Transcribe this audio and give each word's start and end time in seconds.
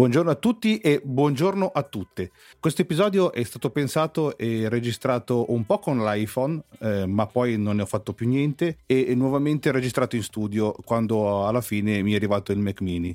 Buongiorno 0.00 0.30
a 0.30 0.34
tutti 0.34 0.78
e 0.78 1.02
buongiorno 1.04 1.66
a 1.66 1.82
tutte. 1.82 2.30
Questo 2.58 2.80
episodio 2.80 3.34
è 3.34 3.42
stato 3.42 3.68
pensato 3.68 4.38
e 4.38 4.66
registrato 4.70 5.52
un 5.52 5.66
po' 5.66 5.78
con 5.78 6.02
l'iPhone, 6.02 6.58
eh, 6.78 7.04
ma 7.04 7.26
poi 7.26 7.58
non 7.58 7.76
ne 7.76 7.82
ho 7.82 7.84
fatto 7.84 8.14
più 8.14 8.26
niente 8.26 8.78
e, 8.86 9.14
nuovamente 9.14 9.70
registrato 9.70 10.16
in 10.16 10.22
studio 10.22 10.72
quando 10.86 11.46
alla 11.46 11.60
fine 11.60 12.00
mi 12.00 12.12
è 12.12 12.16
arrivato 12.16 12.50
il 12.50 12.60
Mac 12.60 12.80
mini. 12.80 13.14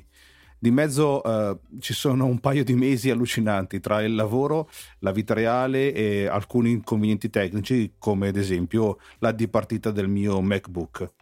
Di 0.56 0.70
mezzo 0.70 1.24
eh, 1.24 1.58
ci 1.80 1.92
sono 1.92 2.24
un 2.26 2.38
paio 2.38 2.62
di 2.62 2.74
mesi 2.74 3.10
allucinanti 3.10 3.80
tra 3.80 4.00
il 4.02 4.14
lavoro, 4.14 4.70
la 5.00 5.10
vita 5.10 5.34
reale 5.34 5.92
e 5.92 6.26
alcuni 6.26 6.70
inconvenienti 6.70 7.28
tecnici, 7.30 7.94
come 7.98 8.28
ad 8.28 8.36
esempio 8.36 8.98
la 9.18 9.32
dipartita 9.32 9.90
del 9.90 10.06
mio 10.06 10.40
MacBook. 10.40 11.14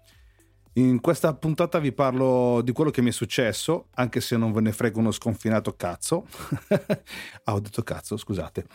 In 0.76 1.00
questa 1.00 1.32
puntata 1.34 1.78
vi 1.78 1.92
parlo 1.92 2.60
di 2.60 2.72
quello 2.72 2.90
che 2.90 3.00
mi 3.00 3.10
è 3.10 3.12
successo, 3.12 3.86
anche 3.94 4.20
se 4.20 4.36
non 4.36 4.52
ve 4.52 4.60
ne 4.60 4.72
frego 4.72 4.98
uno 4.98 5.12
sconfinato 5.12 5.76
cazzo. 5.76 6.26
ah, 7.44 7.54
ho 7.54 7.60
detto 7.60 7.82
cazzo, 7.82 8.16
scusate. 8.16 8.66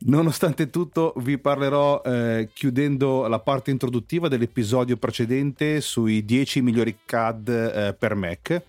Nonostante 0.00 0.70
tutto, 0.70 1.14
vi 1.18 1.38
parlerò 1.38 2.02
eh, 2.04 2.48
chiudendo 2.52 3.28
la 3.28 3.38
parte 3.38 3.70
introduttiva 3.70 4.26
dell'episodio 4.26 4.96
precedente 4.96 5.80
sui 5.80 6.24
10 6.24 6.62
migliori 6.62 6.98
CAD 7.04 7.48
eh, 7.48 7.94
per 7.94 8.16
Mac 8.16 8.62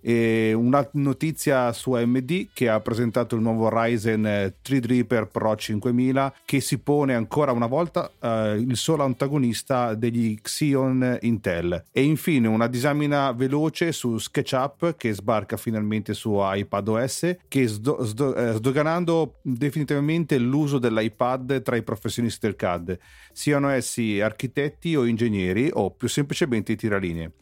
e 0.00 0.52
una 0.52 0.88
notizia 0.92 1.72
su 1.72 1.92
AMD 1.92 2.48
che 2.52 2.68
ha 2.68 2.80
presentato 2.80 3.34
il 3.34 3.42
nuovo 3.42 3.68
Ryzen 3.70 4.54
Threadripper 4.62 5.26
Pro 5.26 5.56
5000 5.56 6.34
che 6.44 6.60
si 6.60 6.78
pone 6.78 7.14
ancora 7.14 7.52
una 7.52 7.66
volta 7.66 8.10
eh, 8.20 8.56
il 8.56 8.76
solo 8.76 9.04
antagonista 9.04 9.94
degli 9.94 10.40
Xeon 10.40 11.18
Intel 11.22 11.84
e 11.92 12.02
infine 12.02 12.48
una 12.48 12.66
disamina 12.66 13.32
veloce 13.32 13.92
su 13.92 14.18
SketchUp 14.18 14.96
che 14.96 15.12
sbarca 15.12 15.56
finalmente 15.56 16.14
su 16.14 16.36
iPadOS 16.38 17.36
che 17.48 17.66
sdo- 17.66 18.02
sdo- 18.04 18.34
eh, 18.34 18.52
sdoganando 18.52 19.38
definitivamente 19.42 20.38
l'uso 20.38 20.78
dell'iPad 20.78 21.62
tra 21.62 21.76
i 21.76 21.82
professionisti 21.82 22.46
del 22.46 22.56
CAD 22.56 22.98
siano 23.32 23.68
essi 23.68 24.20
architetti 24.20 24.96
o 24.96 25.04
ingegneri 25.04 25.70
o 25.72 25.90
più 25.90 26.08
semplicemente 26.08 26.76
tiralinee 26.76 27.32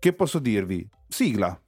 che 0.00 0.14
posso 0.14 0.38
dirvi? 0.38 0.88
Sigla! 1.08 1.60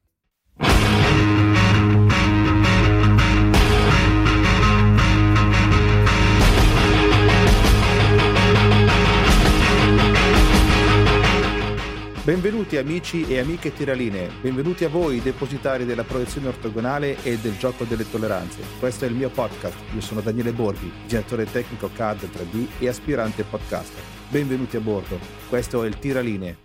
Benvenuti 12.25 12.77
amici 12.77 13.27
e 13.27 13.41
amiche 13.41 13.72
tiraline, 13.72 14.31
benvenuti 14.41 14.84
a 14.84 14.89
voi 14.89 15.20
depositari 15.20 15.84
della 15.84 16.05
proiezione 16.05 16.47
ortogonale 16.47 17.20
e 17.25 17.37
del 17.37 17.59
gioco 17.59 17.83
delle 17.83 18.09
tolleranze. 18.09 18.62
Questo 18.78 19.05
è 19.05 19.09
il 19.09 19.14
mio 19.14 19.28
podcast, 19.28 19.77
io 19.92 20.00
sono 20.00 20.20
Daniele 20.20 20.53
Borghi, 20.53 20.89
direttore 21.05 21.50
tecnico 21.50 21.91
CAD 21.92 22.28
3D 22.33 22.66
e 22.78 22.87
aspirante 22.87 23.42
podcaster. 23.42 24.05
Benvenuti 24.28 24.77
a 24.77 24.81
bordo, 24.81 25.19
questo 25.48 25.83
è 25.83 25.89
il 25.89 25.98
Tiraline, 25.98 26.56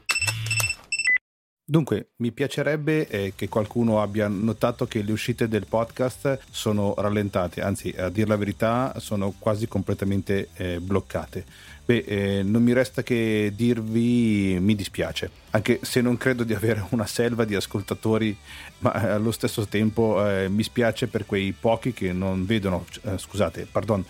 Dunque, 1.69 2.11
mi 2.19 2.31
piacerebbe 2.31 3.09
eh, 3.09 3.33
che 3.35 3.49
qualcuno 3.49 4.01
abbia 4.01 4.29
notato 4.29 4.85
che 4.85 5.01
le 5.01 5.11
uscite 5.11 5.49
del 5.49 5.65
podcast 5.67 6.39
sono 6.49 6.93
rallentate, 6.97 7.59
anzi, 7.59 7.93
a 7.97 8.07
dire 8.07 8.25
la 8.25 8.37
verità, 8.37 8.93
sono 8.99 9.33
quasi 9.37 9.67
completamente 9.67 10.47
eh, 10.53 10.79
bloccate. 10.79 11.43
Beh, 11.83 12.05
eh, 12.07 12.41
non 12.41 12.63
mi 12.63 12.71
resta 12.71 13.03
che 13.03 13.51
dirvi 13.53 14.57
mi 14.61 14.75
dispiace, 14.75 15.29
anche 15.49 15.79
se 15.81 15.99
non 15.99 16.15
credo 16.15 16.45
di 16.45 16.53
avere 16.53 16.85
una 16.91 17.05
selva 17.05 17.43
di 17.43 17.55
ascoltatori, 17.55 18.38
ma 18.77 18.93
eh, 19.03 19.09
allo 19.09 19.31
stesso 19.31 19.67
tempo 19.67 20.25
eh, 20.25 20.47
mi 20.47 20.63
spiace 20.63 21.07
per 21.07 21.25
quei 21.25 21.51
pochi 21.51 21.91
che 21.91 22.13
non 22.13 22.45
vedono, 22.45 22.85
eh, 23.01 23.17
scusate, 23.17 23.67
pardon, 23.69 24.05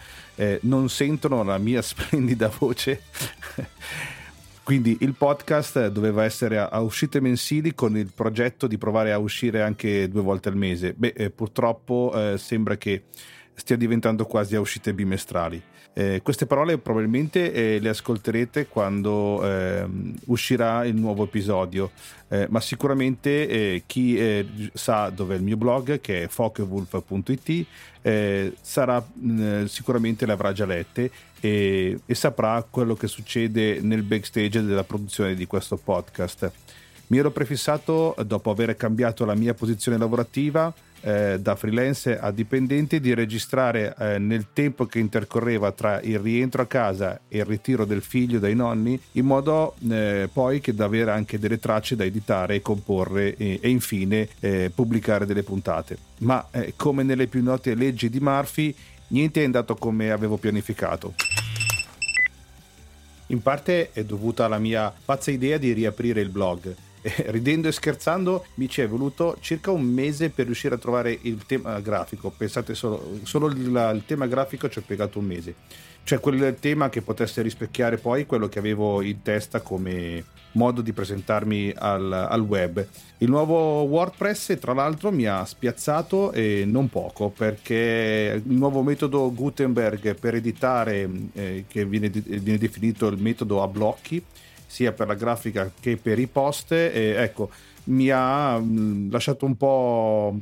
non 0.61 0.88
sentono 0.89 1.44
la 1.44 1.58
mia 1.58 1.81
splendida 1.81 2.52
voce 2.55 3.02
quindi 4.67 4.97
il 5.00 5.13
podcast 5.13 5.88
doveva 5.88 6.25
essere 6.25 6.57
a, 6.57 6.67
a, 6.67 6.81
uscite 6.81 7.22
mensili 7.22 7.73
con 7.73 7.95
il 7.95 8.11
progetto 8.13 8.67
di 8.67 8.78
provare 8.78 9.13
a 9.13 9.17
uscire 9.17 9.61
anche 9.61 10.09
due 10.09 10.22
volte 10.22 10.50
al 10.50 10.57
mese. 10.57 10.94
Beh, 10.94 11.13
eh, 11.16 11.29
purtroppo 11.29 12.11
eh, 12.13 12.38
sembra 12.38 12.75
che 12.75 13.03
stia 13.53 13.78
diventando 13.78 14.25
quasi 14.25 14.57
a 14.57 14.59
uscite 14.59 14.94
bimestrali. 14.94 15.63
Eh, 16.00 16.22
queste 16.22 16.46
parole 16.46 16.78
probabilmente 16.78 17.52
eh, 17.52 17.80
le 17.80 17.90
ascolterete 17.90 18.68
quando 18.68 19.44
eh, 19.44 19.84
uscirà 20.25 20.85
il 20.85 20.94
nuovo 20.94 21.24
episodio, 21.24 21.90
eh, 22.28 22.46
ma 22.52 22.59
sicuramente 22.59 23.47
eh, 23.47 23.84
chi 23.88 24.16
eh, 24.16 24.69
sa 24.74 25.09
dove 25.09 25.34
è 25.34 25.38
il 25.40 25.44
mio 25.44 25.58
blog, 25.58 26.00
che 26.00 26.25
è 26.25 26.28
fokewolf.it, 26.28 27.66
sarà 28.62 29.03
sicuramente 29.66 30.28
le 30.28 30.31
avrà 30.31 30.53
già 30.53 30.68
lette 30.68 31.09
e, 31.41 32.00
e 32.06 32.14
saprà 32.14 32.64
quello 32.69 32.94
che 32.94 33.08
succede 33.08 33.79
nel 33.81 34.03
backstage 34.03 34.62
della 34.62 34.84
produzione 34.84 35.34
di 35.34 35.47
questo 35.47 35.78
podcast. 35.78 36.52
Mi 37.08 37.18
ero 37.18 37.31
prefissato, 37.31 38.16
dopo 38.24 38.52
aver 38.52 38.78
cambiato 38.78 39.25
la 39.25 39.34
mia 39.34 39.56
posizione 39.56 39.97
lavorativa, 39.97 40.72
eh, 41.02 41.40
da 41.40 41.56
freelance 41.56 42.18
a 42.18 42.31
dipendente 42.31 43.00
di 43.00 43.13
registrare 43.13 43.96
eh, 43.97 44.18
nel 44.18 44.47
tempo 44.53 44.85
che 44.85 45.00
intercorreva 45.00 45.72
tra 45.72 46.02
il 46.02 46.19
rientro 46.19 46.62
a 46.62 46.66
casa 46.68 47.22
e 47.28 47.38
il 47.40 47.46
ritiro 47.46 47.85
del 47.85 48.02
figlio 48.02 48.40
dai 48.40 48.56
nonni 48.56 49.00
in 49.13 49.25
modo 49.25 49.75
eh, 49.90 50.30
poi 50.31 50.59
che 50.59 50.74
da 50.74 50.85
avere 50.85 51.12
anche 51.12 51.40
delle 51.40 51.59
tracce 51.59 51.96
da 51.96 52.03
editare 52.03 52.56
e 52.56 52.62
comporre 52.62 53.35
e, 53.35 53.59
e 53.62 53.69
infine 53.69 54.28
eh, 54.40 54.72
pubblicare 54.74 55.25
delle 55.25 55.44
puntate. 55.44 55.97
Ma 56.19 56.47
eh, 56.52 56.74
come 56.75 57.03
nelle 57.03 57.28
più 57.28 57.44
note 57.44 57.75
leggi 57.75 58.09
di 58.09 58.19
Murphy 58.19 58.74
niente 59.09 59.41
è 59.41 59.46
andato 59.46 59.75
come 59.75 60.12
avevo 60.12 60.38
pianificato. 60.38 61.14
In 63.28 63.41
parte 63.41 63.91
è 63.91 64.03
dovuta 64.06 64.46
alla 64.46 64.58
mia 64.58 64.94
pazza 65.03 65.31
idea 65.31 65.58
di 65.58 65.74
riaprire 65.74 66.22
il 66.22 66.29
blog 66.29 66.75
ridendo 67.28 67.68
e 67.68 67.72
scherzando 67.72 68.45
mi 68.56 68.69
ci 68.69 68.81
è 68.81 68.88
voluto 68.88 69.38
circa 69.40 69.72
un 69.72 69.84
mese 69.84 70.29
per 70.29 70.45
riuscire 70.45 70.75
a 70.75 70.78
trovare 70.78 71.18
il 71.22 71.45
tema 71.45 71.79
grafico. 71.79 72.31
Pensate 72.35 72.75
solo, 72.75 73.19
solo 73.23 73.47
il, 73.47 73.91
il 73.95 74.03
tema 74.06 74.28
grafico 74.28 74.69
ci 74.69 74.79
ho 74.79 74.84
piegato 74.85 75.19
un 75.19 75.25
mese. 75.25 75.56
Cioè 76.03 76.19
quel 76.22 76.56
tema 76.59 76.90
che 76.90 77.01
potesse 77.01 77.41
rispecchiare 77.41 77.97
poi 77.97 78.25
quello 78.25 78.47
che 78.47 78.59
avevo 78.59 79.01
in 79.01 79.22
testa 79.23 79.59
come 79.59 80.23
modo 80.53 80.81
di 80.81 80.94
presentarmi 80.94 81.73
al, 81.75 82.12
al 82.12 82.40
web. 82.40 82.85
Il 83.17 83.29
nuovo 83.29 83.81
WordPress 83.81 84.57
tra 84.57 84.73
l'altro 84.73 85.12
mi 85.12 85.25
ha 85.25 85.44
spiazzato 85.44 86.31
e 86.31 86.63
non 86.66 86.90
poco 86.90 87.29
perché 87.29 88.41
il 88.44 88.53
nuovo 88.53 88.84
metodo 88.84 89.34
Gutenberg 89.34 90.16
per 90.16 90.35
editare 90.35 91.09
eh, 91.34 91.66
che 91.67 91.85
viene, 91.85 92.07
viene 92.09 92.57
definito 92.57 93.07
il 93.07 93.22
metodo 93.22 93.62
a 93.62 93.67
blocchi 93.67 94.23
sia 94.67 94.91
per 94.91 95.07
la 95.07 95.16
grafica 95.16 95.72
che 95.79 95.97
per 95.97 96.19
i 96.19 96.28
post 96.28 96.73
e 96.73 97.16
ecco 97.17 97.50
mi 97.85 98.09
ha 98.09 98.59
mh, 98.59 99.09
lasciato 99.09 99.45
un 99.45 99.55
po' 99.55 100.38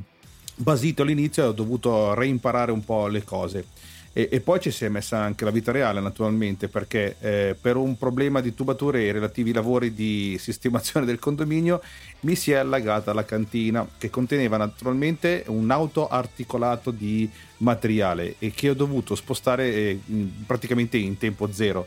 basito 0.56 1.02
all'inizio 1.02 1.44
e 1.44 1.46
ho 1.46 1.52
dovuto 1.52 2.14
reimparare 2.14 2.72
un 2.72 2.84
po' 2.84 3.06
le 3.06 3.24
cose. 3.24 3.64
E, 4.12 4.30
e, 4.32 4.40
poi 4.40 4.58
ci 4.60 4.70
si 4.70 4.86
è 4.86 4.88
messa 4.88 5.18
anche 5.18 5.44
la 5.44 5.50
vita 5.50 5.72
reale 5.72 6.00
naturalmente 6.00 6.68
perché 6.68 7.16
eh, 7.20 7.54
per 7.60 7.76
un 7.76 7.98
problema 7.98 8.40
di 8.40 8.54
tubature 8.54 9.04
e 9.04 9.12
relativi 9.12 9.52
lavori 9.52 9.92
di 9.92 10.38
sistemazione 10.40 11.04
del 11.04 11.18
condominio 11.18 11.82
mi 12.20 12.34
si 12.34 12.50
è 12.50 12.54
allagata 12.54 13.12
la 13.12 13.26
cantina 13.26 13.86
che 13.98 14.08
conteneva 14.08 14.56
naturalmente 14.56 15.44
un 15.48 15.70
auto 15.70 16.08
articolato 16.08 16.90
di 16.90 17.28
materiale 17.58 18.36
e 18.38 18.52
che 18.52 18.70
ho 18.70 18.74
dovuto 18.74 19.14
spostare 19.14 19.66
eh, 19.68 20.00
praticamente 20.46 20.96
in 20.96 21.18
tempo 21.18 21.52
zero 21.52 21.86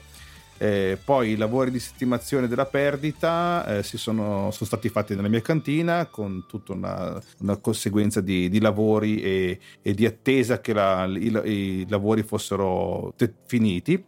eh, 0.61 0.97
poi 1.01 1.31
i 1.31 1.35
lavori 1.37 1.71
di 1.71 1.79
sistemazione 1.79 2.49
della 2.49 2.65
perdita 2.65 3.77
eh, 3.77 3.83
sono, 3.83 4.51
sono, 4.51 4.51
stati 4.51 4.89
fatti 4.89 5.15
nella 5.15 5.29
mia 5.29 5.39
cantina 5.41 6.05
con 6.07 6.43
tutta 6.49 6.73
una, 6.73 7.17
una 7.39 7.55
conseguenza 7.55 8.19
di, 8.19 8.49
di 8.49 8.59
lavori 8.59 9.21
e, 9.21 9.59
e, 9.81 9.93
di 9.93 10.05
attesa 10.05 10.59
che 10.59 10.73
la, 10.73 11.05
i, 11.05 11.31
i, 11.45 11.85
lavori 11.87 12.23
fossero 12.23 13.13
te- 13.15 13.33
finiti. 13.45 14.03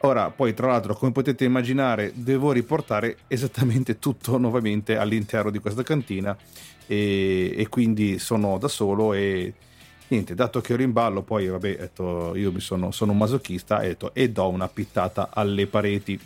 Ora, 0.00 0.30
poi 0.30 0.52
tra 0.52 0.66
l'altro, 0.66 0.94
come 0.94 1.12
potete 1.12 1.46
immaginare, 1.46 2.12
devo 2.14 2.52
riportare 2.52 3.16
esattamente 3.26 3.98
tutto 3.98 4.36
nuovamente 4.38 4.98
all'interno 4.98 5.50
di 5.50 5.58
questa 5.58 5.82
cantina 5.82 6.36
e, 6.86 7.54
e 7.56 7.68
quindi 7.70 8.18
sono 8.18 8.58
da 8.58 8.68
solo 8.68 9.14
e 9.14 9.54
niente, 10.08 10.34
dato 10.34 10.60
che 10.60 10.74
ero 10.74 10.82
in 10.82 10.92
ballo, 10.92 11.22
poi 11.22 11.46
vabbè, 11.46 11.76
detto, 11.76 12.34
io 12.34 12.52
sono, 12.60 12.90
sono 12.90 13.12
un 13.12 13.18
masochista 13.18 13.80
e, 13.80 13.88
detto, 13.88 14.14
e 14.14 14.30
do 14.30 14.48
una 14.48 14.68
pittata 14.68 15.30
alle 15.32 15.66
pareti. 15.66 16.20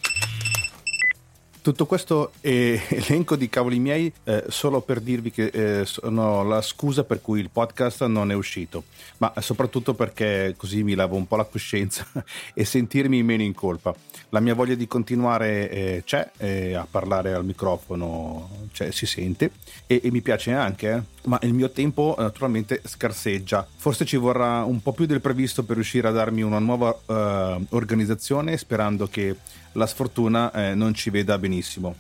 Tutto 1.61 1.87
questo 1.87 2.33
è 2.41 2.81
elenco 2.89 3.37
di 3.37 3.51
cavoli 3.51 3.79
miei 3.79 4.11
eh, 4.25 4.45
solo 4.49 4.81
per 4.81 5.01
dirvi 5.01 5.31
che 5.31 5.47
eh, 5.81 5.85
sono 5.85 6.43
la 6.43 6.63
scusa 6.63 7.05
per 7.05 7.21
cui 7.21 7.41
il 7.41 7.51
podcast 7.51 8.07
non 8.07 8.31
è 8.31 8.35
uscito, 8.35 8.85
ma 9.19 9.33
soprattutto 9.41 9.93
perché 9.93 10.55
così 10.57 10.83
mi 10.83 10.95
lavo 10.95 11.17
un 11.17 11.27
po' 11.27 11.37
la 11.37 11.45
coscienza 11.45 12.07
e 12.55 12.65
sentirmi 12.65 13.23
meno 13.23 13.43
in 13.43 13.53
colpa. 13.53 13.95
La 14.31 14.41
mia 14.41 14.55
voglia 14.55 14.77
di 14.77 14.87
continuare 14.87 15.71
eh, 15.71 16.03
c'è, 16.07 16.75
a 16.75 16.87
parlare 16.91 17.35
al 17.35 17.45
microfono 17.45 18.69
cioè, 18.73 18.91
si 18.91 19.05
sente 19.05 19.51
e, 19.87 20.01
e 20.03 20.11
mi 20.11 20.23
piace 20.23 20.53
anche, 20.53 20.91
eh. 20.91 21.03
Ma 21.29 21.39
il 21.43 21.53
mio 21.53 21.71
tempo 21.71 22.17
naturalmente 22.19 22.81
scarseggia. 22.85 23.67
Forse 23.77 24.05
ci 24.05 24.17
vorrà 24.17 24.65
un 24.65 24.81
po' 24.83 24.93
più 24.93 25.07
del 25.07 25.21
previsto 25.21 25.63
per 25.63 25.77
riuscire 25.77 26.09
a 26.09 26.11
darmi 26.11 26.43
una 26.43 26.59
nuova 26.59 26.89
uh, 26.89 27.65
organizzazione 27.71 28.57
sperando 28.57 29.07
che 29.07 29.37
la 29.73 29.87
sfortuna 29.87 30.51
eh, 30.53 30.75
non 30.75 30.95
ci 30.95 31.11
veda 31.11 31.39
benissimo. 31.39 31.95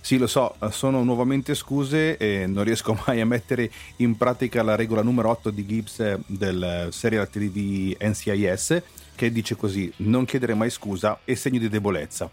Sì, 0.00 0.16
lo 0.16 0.26
so, 0.26 0.54
sono 0.70 1.02
nuovamente 1.02 1.54
scuse 1.54 2.16
e 2.16 2.46
non 2.46 2.64
riesco 2.64 2.96
mai 3.06 3.20
a 3.20 3.26
mettere 3.26 3.70
in 3.96 4.16
pratica 4.16 4.62
la 4.62 4.76
regola 4.76 5.02
numero 5.02 5.30
8 5.30 5.50
di 5.50 5.66
Gibbs 5.66 6.00
eh, 6.00 6.18
del 6.26 6.88
serial 6.90 7.28
TV 7.28 7.96
NCIS 8.00 8.82
che 9.14 9.32
dice 9.32 9.56
così: 9.56 9.92
non 9.96 10.24
chiedere 10.24 10.54
mai 10.54 10.70
scusa 10.70 11.20
è 11.24 11.34
segno 11.34 11.58
di 11.58 11.68
debolezza. 11.68 12.30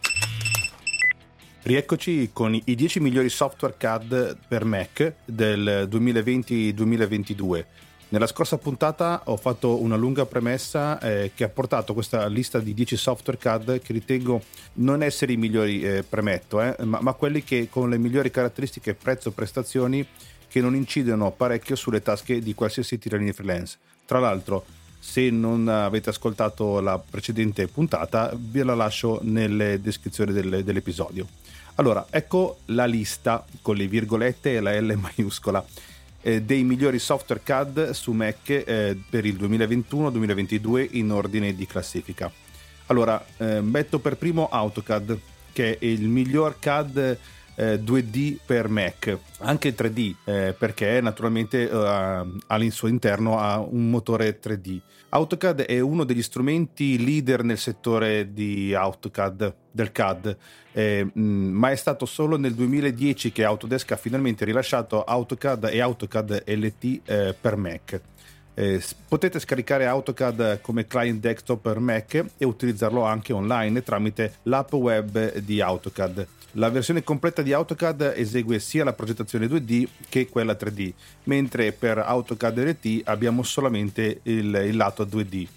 Rieccoci 1.66 2.30
con 2.32 2.54
i 2.54 2.76
10 2.76 3.00
migliori 3.00 3.28
software 3.28 3.74
CAD 3.76 4.38
per 4.48 4.66
Mac 4.66 5.14
del 5.26 5.90
2020-2022. 5.90 7.66
Nella 8.10 8.28
scorsa 8.28 8.60
puntata 8.60 9.24
ho 9.26 9.36
fatto 9.36 9.82
una 9.82 9.96
lunga 9.96 10.28
premessa 10.28 11.00
eh, 11.00 11.32
che 11.34 11.44
ha 11.44 11.50
portato 11.50 11.96
questa 11.96 12.28
lista 12.28 12.60
di 12.60 12.76
10 12.76 12.96
software 12.96 13.40
CAD 13.40 13.82
che 13.82 13.94
ritengo 13.94 14.44
non 14.74 15.02
essere 15.02 15.34
i 15.34 15.38
migliori, 15.38 15.82
eh, 15.82 16.04
premetto, 16.04 16.62
eh, 16.62 16.76
ma, 16.84 17.00
ma, 17.02 17.14
quelli 17.14 17.44
che 17.44 17.68
con 17.68 17.90
le 17.90 17.98
migliori 17.98 18.30
caratteristiche 18.30 18.94
prezzo-prestazioni 18.94 20.06
che 20.48 20.62
non 20.62 20.76
incidono 20.76 21.32
parecchio 21.32 21.76
sulle 21.76 22.04
tasche 22.04 22.42
di 22.42 22.54
qualsiasi 22.54 23.00
tiranino 23.00 23.34
freelance. 23.34 23.80
Tra 24.06 24.20
l'altro, 24.20 24.66
se 25.00 25.32
non 25.32 25.68
avete 25.68 26.12
ascoltato 26.12 26.80
la 26.80 27.00
precedente 27.00 27.68
puntata, 27.68 28.32
ve 28.36 28.64
la 28.64 28.76
lascio 28.76 29.20
nelle 29.24 29.82
descrizioni 29.82 30.32
del, 30.32 30.64
dell'episodio. 30.64 31.26
Allora, 31.76 32.06
ecco 32.10 32.60
la 32.68 32.86
lista 32.86 33.46
con 33.62 33.76
le 33.76 33.88
virgolette 33.88 34.56
e 34.56 34.60
la 34.62 34.80
L 34.80 34.98
maiuscola 34.98 35.64
eh, 36.22 36.42
dei 36.42 36.64
migliori 36.64 37.00
software 37.00 37.42
CAD 37.44 37.92
su 37.92 38.12
Mac 38.14 38.50
eh, 38.50 38.98
per 39.10 39.26
il 39.26 39.36
2021-2022 39.36 40.88
in 40.92 41.12
ordine 41.12 41.54
di 41.54 41.68
classifica. 41.68 42.32
Allora, 42.88 43.24
eh, 43.38 43.62
metto 43.62 44.00
per 44.00 44.16
primo 44.16 44.48
AutoCAD, 44.50 45.20
che 45.52 45.78
è 45.78 45.86
il 45.86 46.08
miglior 46.08 46.58
CAD 46.60 47.18
2D 47.56 48.34
eh, 48.34 48.40
per 48.46 48.68
Mac, 48.68 49.18
anche 49.40 49.76
3D, 49.76 50.16
eh, 50.26 50.56
perché 50.58 51.00
naturalmente 51.02 51.64
uh, 51.64 52.38
al 52.48 52.72
suo 52.72 52.88
interno 52.88 53.40
ha 53.40 53.60
un 53.60 53.90
motore 53.90 54.40
3D. 54.40 54.80
AutoCAD 55.10 55.62
è 55.62 55.80
uno 55.80 56.04
degli 56.04 56.22
strumenti 56.22 57.04
leader 57.04 57.44
nel 57.44 57.58
settore 57.58 58.34
di 58.34 58.74
AutoCAD, 58.74 59.56
del 59.72 59.92
CAD, 59.92 60.38
eh, 60.74 61.08
mh, 61.12 61.22
ma 61.22 61.72
è 61.72 61.76
stato 61.76 62.06
solo 62.06 62.38
nel 62.38 62.54
2010 62.54 63.32
che 63.32 63.46
Autodesk 63.46 63.92
ha 63.92 63.98
finalmente 63.98 64.44
rilasciato 64.44 65.04
AutoCAD 65.04 65.70
e 65.72 65.80
AutoCAD 65.80 66.44
LT 66.46 67.02
eh, 67.06 67.36
per 67.40 67.56
Mac. 67.56 68.02
Eh, 68.58 68.82
potete 69.10 69.40
scaricare 69.40 69.86
AutoCAD 69.86 70.62
come 70.62 70.88
client 70.88 71.20
desktop 71.20 71.62
per 71.62 71.80
Mac 71.80 72.26
e 72.38 72.46
utilizzarlo 72.46 73.04
anche 73.04 73.34
online 73.34 73.84
tramite 73.84 74.36
l'app 74.44 74.72
web 74.74 75.38
di 75.40 75.60
AutoCAD. 75.60 76.28
La 76.58 76.70
versione 76.70 77.04
completa 77.04 77.42
di 77.42 77.52
AutoCAD 77.52 78.14
esegue 78.16 78.60
sia 78.60 78.86
la 78.86 78.94
progettazione 78.94 79.48
2D 79.48 79.88
che 80.08 80.30
quella 80.30 80.54
3D, 80.54 80.94
mentre 81.24 81.74
per 81.74 81.98
AutoCAD 81.98 82.58
LT 82.60 83.02
abbiamo 83.04 83.44
solamente 83.44 84.22
il, 84.24 84.56
il 84.66 84.78
lato 84.78 85.04
2D. 85.06 85.48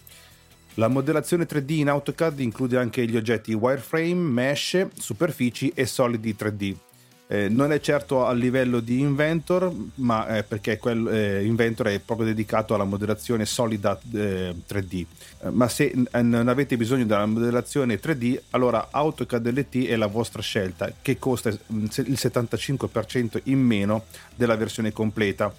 La 0.74 0.88
modellazione 0.88 1.46
3D 1.46 1.70
in 1.70 1.88
AutoCAD 1.88 2.40
include 2.40 2.78
anche 2.78 3.06
gli 3.06 3.16
oggetti 3.16 3.52
wireframe, 3.52 4.14
mesh, 4.14 4.86
superfici 4.96 5.70
e 5.72 5.86
solidi 5.86 6.34
3D. 6.36 6.87
Eh, 7.30 7.50
non 7.50 7.72
è 7.72 7.80
certo 7.80 8.24
a 8.24 8.32
livello 8.32 8.80
di 8.80 9.00
Inventor, 9.00 9.70
ma 9.96 10.38
eh, 10.38 10.44
perché 10.44 10.78
quel, 10.78 11.06
eh, 11.08 11.44
Inventor 11.44 11.88
è 11.88 11.98
proprio 11.98 12.26
dedicato 12.26 12.74
alla 12.74 12.84
modellazione 12.84 13.44
solida 13.44 14.00
3D. 14.10 14.94
Eh, 14.94 15.06
eh, 15.46 15.50
ma 15.50 15.68
se 15.68 15.92
non 16.22 16.48
avete 16.48 16.78
bisogno 16.78 17.04
della 17.04 17.26
modellazione 17.26 18.00
3D, 18.00 18.40
allora 18.50 18.88
AutoCAD 18.90 19.46
LT 19.46 19.88
è 19.88 19.96
la 19.96 20.06
vostra 20.06 20.40
scelta, 20.40 20.90
che 21.02 21.18
costa 21.18 21.50
mm, 21.50 21.84
il 21.84 22.16
75% 22.16 23.40
in 23.44 23.60
meno 23.60 24.04
della 24.34 24.56
versione 24.56 24.90
completa 24.90 25.54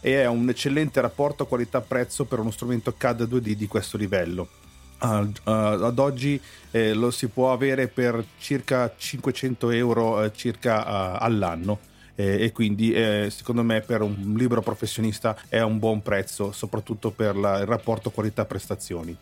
e 0.00 0.22
ha 0.22 0.30
un 0.30 0.48
eccellente 0.48 1.02
rapporto 1.02 1.44
qualità-prezzo 1.44 2.24
per 2.24 2.38
uno 2.38 2.50
strumento 2.50 2.94
CAD 2.96 3.28
2D 3.28 3.52
di 3.52 3.66
questo 3.66 3.98
livello. 3.98 4.48
Uh, 5.02 5.32
ad 5.44 5.98
oggi 5.98 6.38
eh, 6.70 6.92
lo 6.92 7.10
si 7.10 7.28
può 7.28 7.52
avere 7.52 7.88
per 7.88 8.22
circa 8.38 8.92
500 8.94 9.70
euro 9.70 10.22
eh, 10.22 10.32
circa 10.34 10.82
uh, 10.82 11.16
all'anno 11.20 11.78
eh, 12.20 12.44
e 12.44 12.52
quindi 12.52 12.92
eh, 12.92 13.28
secondo 13.30 13.62
me 13.62 13.80
per 13.80 14.02
un 14.02 14.34
libro 14.36 14.60
professionista 14.60 15.34
è 15.48 15.60
un 15.62 15.78
buon 15.78 16.02
prezzo 16.02 16.52
soprattutto 16.52 17.10
per 17.10 17.34
la, 17.34 17.60
il 17.60 17.66
rapporto 17.66 18.10
qualità-prestazioni. 18.10 19.16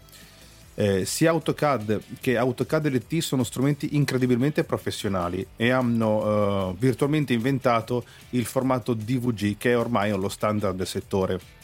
Eh, 0.74 1.04
sia 1.04 1.30
AutoCAD 1.30 2.00
che 2.20 2.36
AutoCAD 2.36 2.86
LT 2.86 3.18
sono 3.18 3.42
strumenti 3.44 3.96
incredibilmente 3.96 4.62
professionali 4.62 5.44
e 5.56 5.70
hanno 5.70 6.76
virtualmente 6.78 7.32
inventato 7.32 8.04
il 8.30 8.44
formato 8.44 8.94
DVG 8.94 9.56
che 9.58 9.72
è 9.72 9.78
ormai 9.78 10.10
lo 10.10 10.28
standard 10.28 10.76
del 10.76 10.86
settore. 10.86 11.57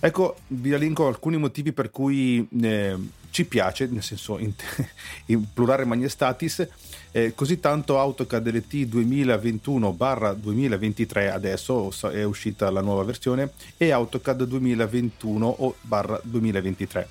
Ecco, 0.00 0.36
vi 0.48 0.72
elenco 0.72 1.06
alcuni 1.06 1.38
motivi 1.38 1.72
per 1.72 1.90
cui 1.90 2.46
eh, 2.62 2.96
ci 3.34 3.44
piace, 3.46 3.86
nel 3.86 4.02
senso 4.02 4.38
in, 4.38 4.52
in 5.26 5.52
plurale 5.52 5.84
magestatis, 5.84 6.68
eh, 7.10 7.34
così 7.34 7.58
tanto 7.58 7.98
AutoCAD 7.98 8.48
LT 8.48 8.74
2021-2023 8.74 11.32
adesso 11.32 11.90
è 12.10 12.22
uscita 12.22 12.70
la 12.70 12.80
nuova 12.80 13.02
versione 13.02 13.50
e 13.76 13.90
AutoCAD 13.90 14.42
2021-2023. 14.42 17.06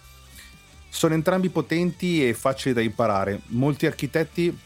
Sono 0.87 1.13
entrambi 1.13 1.49
potenti 1.49 2.25
e 2.25 2.33
facili 2.33 2.73
da 2.73 2.79
imparare. 2.81 3.41
Molti 3.47 3.85
architetti 3.85 4.57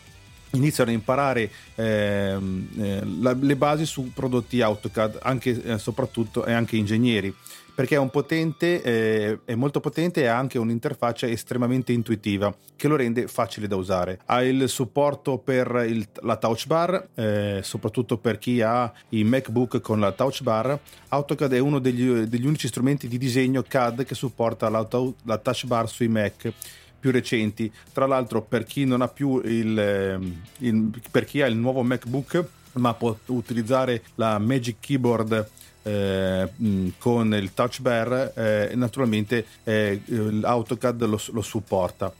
iniziano 0.51 0.91
a 0.91 0.93
imparare 0.93 1.49
ehm, 1.75 2.67
eh, 2.77 3.01
la, 3.19 3.33
le 3.33 3.55
basi 3.55 3.85
su 3.85 4.11
prodotti 4.13 4.61
AutoCAD, 4.61 5.19
anche 5.23 5.63
eh, 5.63 5.77
soprattutto 5.77 6.45
e 6.45 6.53
anche 6.53 6.75
ingegneri 6.75 7.33
perché 7.77 7.93
è 7.93 7.99
un 7.99 8.09
potente, 8.09 8.81
eh, 8.81 9.39
è 9.45 9.53
molto 9.53 9.79
potente 9.79 10.23
e 10.23 10.25
ha 10.25 10.35
anche 10.35 10.57
un'interfaccia 10.57 11.27
estremamente 11.27 11.91
intuitiva 11.91 12.51
che 12.75 12.87
lo 12.87 12.95
rende 12.95 13.27
facile 13.27 13.67
da 13.67 13.75
usare. 13.75 14.19
Ha 14.25 14.41
il 14.41 14.67
supporto 14.67 15.37
per 15.37 15.85
il, 15.87 16.07
la 16.21 16.37
touch 16.37 16.65
bar, 16.65 17.09
eh, 17.13 17.59
soprattutto 17.61 18.17
per 18.17 18.39
chi 18.39 18.61
ha 18.61 18.91
i 19.09 19.23
MacBook 19.23 19.79
con 19.79 19.99
la 19.99 20.11
touch 20.11 20.41
bar. 20.41 20.79
AutoCAD 21.09 21.53
è 21.53 21.59
uno 21.59 21.77
degli, 21.77 22.21
degli 22.21 22.47
unici 22.47 22.67
strumenti 22.67 23.07
di 23.07 23.19
disegno 23.19 23.61
CAD 23.61 24.05
che 24.05 24.15
supporta 24.15 24.69
la, 24.69 24.83
touch 24.83 25.65
bar 25.67 25.87
sui 25.87 26.07
Mac 26.07 26.51
più 26.99 27.11
recenti. 27.11 27.71
Tra 27.93 28.07
l'altro, 28.07 28.41
per 28.41 28.63
chi 28.63 28.85
non 28.85 29.03
ha 29.03 29.07
più 29.07 29.39
il, 29.45 29.77
ehm, 29.77 30.41
il 30.61 30.99
per 31.11 31.25
chi 31.25 31.43
ha 31.43 31.45
il 31.45 31.55
nuovo 31.55 31.83
MacBook, 31.83 32.43
ma 32.73 32.95
può 32.95 33.15
utilizzare 33.27 34.01
la 34.15 34.39
Magic 34.39 34.77
Keyboard 34.79 35.47
eh, 35.87 36.49
con 36.97 37.33
il 37.33 37.53
touch 37.53 37.81
bar 37.81 38.33
eh, 38.35 38.71
naturalmente 38.75 39.45
eh, 39.63 40.01
l'AutoCAD 40.05 41.05
lo, 41.05 41.19
lo 41.31 41.41
supporta 41.41 42.13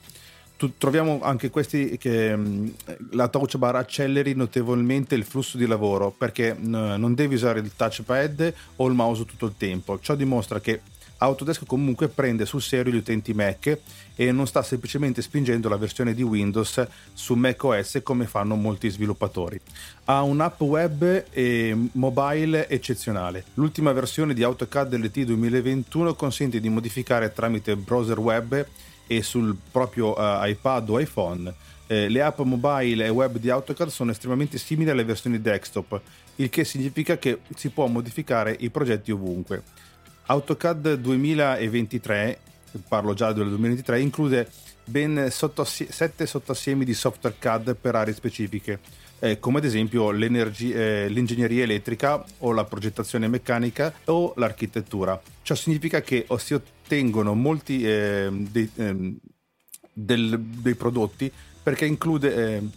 troviamo 0.78 1.20
anche 1.22 1.50
questi 1.50 1.98
che 1.98 2.36
mh, 2.36 2.74
la 3.12 3.28
touch 3.28 3.58
bar 3.58 3.76
acceleri 3.76 4.34
notevolmente 4.34 5.14
il 5.14 5.24
flusso 5.24 5.58
di 5.58 5.68
lavoro 5.68 6.12
perché 6.12 6.54
mh, 6.54 6.96
non 6.98 7.14
devi 7.14 7.36
usare 7.36 7.60
il 7.60 7.72
touchpad 7.76 8.54
o 8.78 8.88
il 8.88 8.96
mouse 8.96 9.26
tutto 9.26 9.46
il 9.46 9.54
tempo. 9.56 10.00
Ciò 10.00 10.16
dimostra 10.16 10.60
che 10.60 10.82
Autodesk 11.20 11.66
comunque 11.66 12.08
prende 12.08 12.46
sul 12.46 12.62
serio 12.62 12.94
gli 12.94 12.98
utenti 12.98 13.34
Mac 13.34 13.78
e 14.16 14.32
non 14.32 14.48
sta 14.48 14.62
semplicemente 14.62 15.22
spingendo 15.22 15.70
la 15.70 15.78
versione 15.78 16.14
di 16.14 16.22
Windows 16.22 16.86
su 17.14 17.34
macOS 17.34 18.00
come 18.04 18.26
fanno 18.26 18.56
molti 18.56 18.90
sviluppatori. 18.90 19.60
Ha 20.06 20.22
un'app 20.22 20.62
web 20.62 21.26
e 21.32 21.76
mobile 21.94 22.68
eccezionale. 22.70 23.46
L'ultima 23.56 23.92
versione 23.92 24.34
di 24.34 24.44
AutoCAD 24.44 24.94
LT 24.96 25.20
2021 25.22 26.16
consente 26.16 26.60
di 26.60 26.70
modificare 26.70 27.34
tramite 27.34 27.76
browser 27.76 28.20
web 28.20 28.66
e 29.08 29.22
sul 29.24 29.56
proprio 29.72 30.18
uh, 30.18 30.46
iPad 30.46 30.90
o 30.90 31.00
iPhone. 31.00 31.54
Eh, 31.90 32.10
le 32.10 32.22
app 32.22 32.40
mobile 32.40 33.06
e 33.06 33.10
web 33.10 33.38
di 33.38 33.50
AutoCAD 33.50 33.88
sono 33.88 34.12
estremamente 34.12 34.58
simili 34.58 34.90
alle 34.90 35.06
versioni 35.06 35.42
desktop, 35.42 36.02
il 36.36 36.50
che 36.50 36.66
significa 36.66 37.18
che 37.18 37.40
si 37.56 37.70
può 37.70 37.88
modificare 37.88 38.56
i 38.60 38.70
progetti 38.70 39.12
ovunque. 39.12 39.64
AutoCAD 40.28 40.96
2023 40.96 42.40
parlo 42.88 43.14
già 43.14 43.32
del 43.32 43.48
2023, 43.48 44.02
include 44.02 44.50
ben 44.84 45.30
sette 45.32 46.26
sottoassiemi 46.26 46.86
di 46.86 46.94
software 46.94 47.36
CAD 47.40 47.76
per 47.76 47.96
aree 47.96 48.14
specifiche, 48.14 48.80
eh, 49.20 49.40
come 49.40 49.60
ad 49.60 49.66
esempio 49.66 50.12
eh, 50.12 51.08
l'ingegneria 51.10 51.64
elettrica 51.64 52.24
o 52.40 52.52
la 52.52 52.66
progettazione 52.66 53.28
meccanica 53.28 53.94
o 54.06 54.34
l'architettura. 54.36 55.20
Ciò 55.42 55.56
significa 55.56 56.02
che 56.02 56.26
si 56.38 56.54
ottengono 56.54 57.34
molti 57.34 57.86
eh, 57.86 58.28
dei, 58.32 58.70
ehm, 58.76 59.18
del, 59.94 60.40
dei, 60.40 60.76
prodotti 60.76 61.32
perché 61.64 61.86
include... 61.86 62.36
Ehm, 62.36 62.72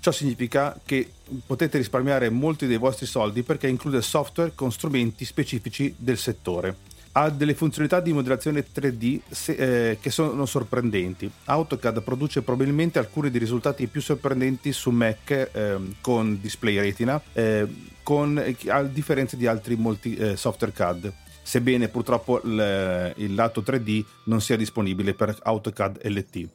ciò 0.00 0.12
significa 0.12 0.80
che 0.82 1.12
potete 1.44 1.76
risparmiare 1.76 2.30
molti 2.30 2.66
dei 2.66 2.78
vostri 2.78 3.04
soldi 3.04 3.42
perché 3.42 3.68
include 3.68 4.00
software 4.00 4.52
con 4.54 4.72
strumenti 4.72 5.26
specifici 5.26 5.94
del 5.98 6.16
settore 6.16 6.74
ha 7.12 7.30
delle 7.30 7.54
funzionalità 7.54 8.00
di 8.00 8.12
modellazione 8.12 8.64
3D 8.64 9.20
se, 9.28 9.52
eh, 9.52 9.98
che 10.00 10.10
sono 10.10 10.46
sorprendenti. 10.46 11.30
AutoCAD 11.44 12.02
produce 12.02 12.42
probabilmente 12.42 12.98
alcuni 12.98 13.30
dei 13.30 13.40
risultati 13.40 13.86
più 13.86 14.00
sorprendenti 14.00 14.72
su 14.72 14.90
Mac 14.90 15.30
eh, 15.30 15.78
con 16.00 16.38
display 16.40 16.78
retina, 16.78 17.20
eh, 17.32 17.66
con, 18.02 18.42
a 18.68 18.82
differenza 18.84 19.36
di 19.36 19.46
altri 19.46 19.76
molti 19.76 20.16
eh, 20.16 20.36
software 20.36 20.72
CAD 20.72 21.12
sebbene 21.42 21.88
purtroppo 21.88 22.40
il, 22.44 23.12
il, 23.16 23.34
lato 23.34 23.62
3D 23.62 24.04
non 24.26 24.40
sia 24.40 24.56
disponibile 24.56 25.14
per 25.14 25.36
AutoCAD 25.42 26.00
LT. 26.04 26.48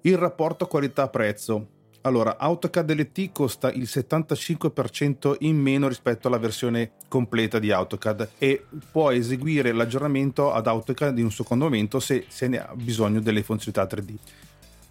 Il 0.00 0.18
rapporto 0.18 0.66
qualità-prezzo 0.66 1.75
allora, 2.06 2.38
AutoCAD 2.38 2.92
LT 2.92 3.32
costa 3.32 3.72
il 3.72 3.82
75% 3.82 5.34
in 5.40 5.56
meno 5.56 5.88
rispetto 5.88 6.28
alla 6.28 6.38
versione 6.38 6.92
completa 7.08 7.58
di 7.58 7.72
AutoCAD 7.72 8.28
e 8.38 8.64
può 8.92 9.10
eseguire 9.10 9.72
l'aggiornamento 9.72 10.52
ad 10.52 10.68
AutoCAD 10.68 11.18
in 11.18 11.24
un 11.24 11.32
secondo 11.32 11.64
momento 11.64 11.98
se 11.98 12.26
se 12.28 12.46
ne 12.46 12.58
ha 12.58 12.72
bisogno 12.76 13.20
delle 13.20 13.42
funzionalità 13.42 13.96
3D. 13.96 14.14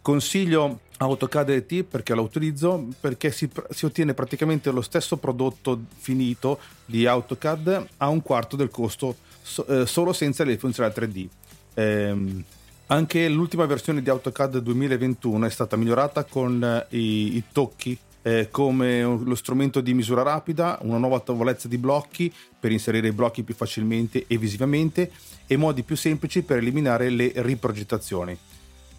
Consiglio 0.02 0.82
AutoCAD 0.98 1.50
LT 1.52 1.84
perché 1.84 2.14
lo 2.14 2.22
utilizzo 2.22 2.86
perché 3.00 3.32
si, 3.32 3.50
si, 3.70 3.86
ottiene 3.86 4.14
praticamente 4.14 4.70
lo 4.72 4.82
stesso 4.82 5.16
prodotto 5.16 5.86
finito 5.96 6.60
di 6.86 7.08
AutoCAD 7.08 7.88
a 7.98 8.10
un 8.10 8.22
quarto 8.22 8.58
del 8.58 8.70
costo 8.70 9.16
so, 9.42 9.66
eh, 9.68 9.86
solo 9.86 10.12
senza 10.12 10.44
le 10.44 10.58
funzionalità 10.58 11.02
3D. 11.02 11.28
Eh, 11.76 12.44
anche 12.88 13.28
l'ultima 13.30 13.66
versione 13.66 14.02
di 14.02 14.10
AutoCAD 14.10 14.60
2021 14.60 15.46
è 15.46 15.50
stata 15.50 15.76
migliorata 15.76 16.24
con 16.24 16.64
eh, 16.64 16.86
i, 16.96 17.38
i 17.38 17.44
tocchi 17.52 17.98
eh, 18.22 18.50
come 18.52 19.02
lo 19.02 19.36
strumento 19.36 19.82
di 19.82 19.94
misura 19.94 20.24
rapida, 20.24 20.78
una 20.82 20.98
nuova 20.98 21.20
tavolezza 21.20 21.68
di 21.68 21.78
blocchi 21.78 22.32
per 22.60 22.72
inserire 22.72 23.08
i 23.08 23.12
blocchi 23.12 23.44
più 23.44 23.54
facilmente 23.54 24.26
e 24.28 24.38
visivamente 24.38 25.12
e 25.48 25.58
modi 25.58 25.84
più 25.84 25.96
semplici 25.96 26.42
per 26.42 26.58
eliminare 26.58 27.10
le 27.10 27.32
riprogettazioni. 27.36 28.38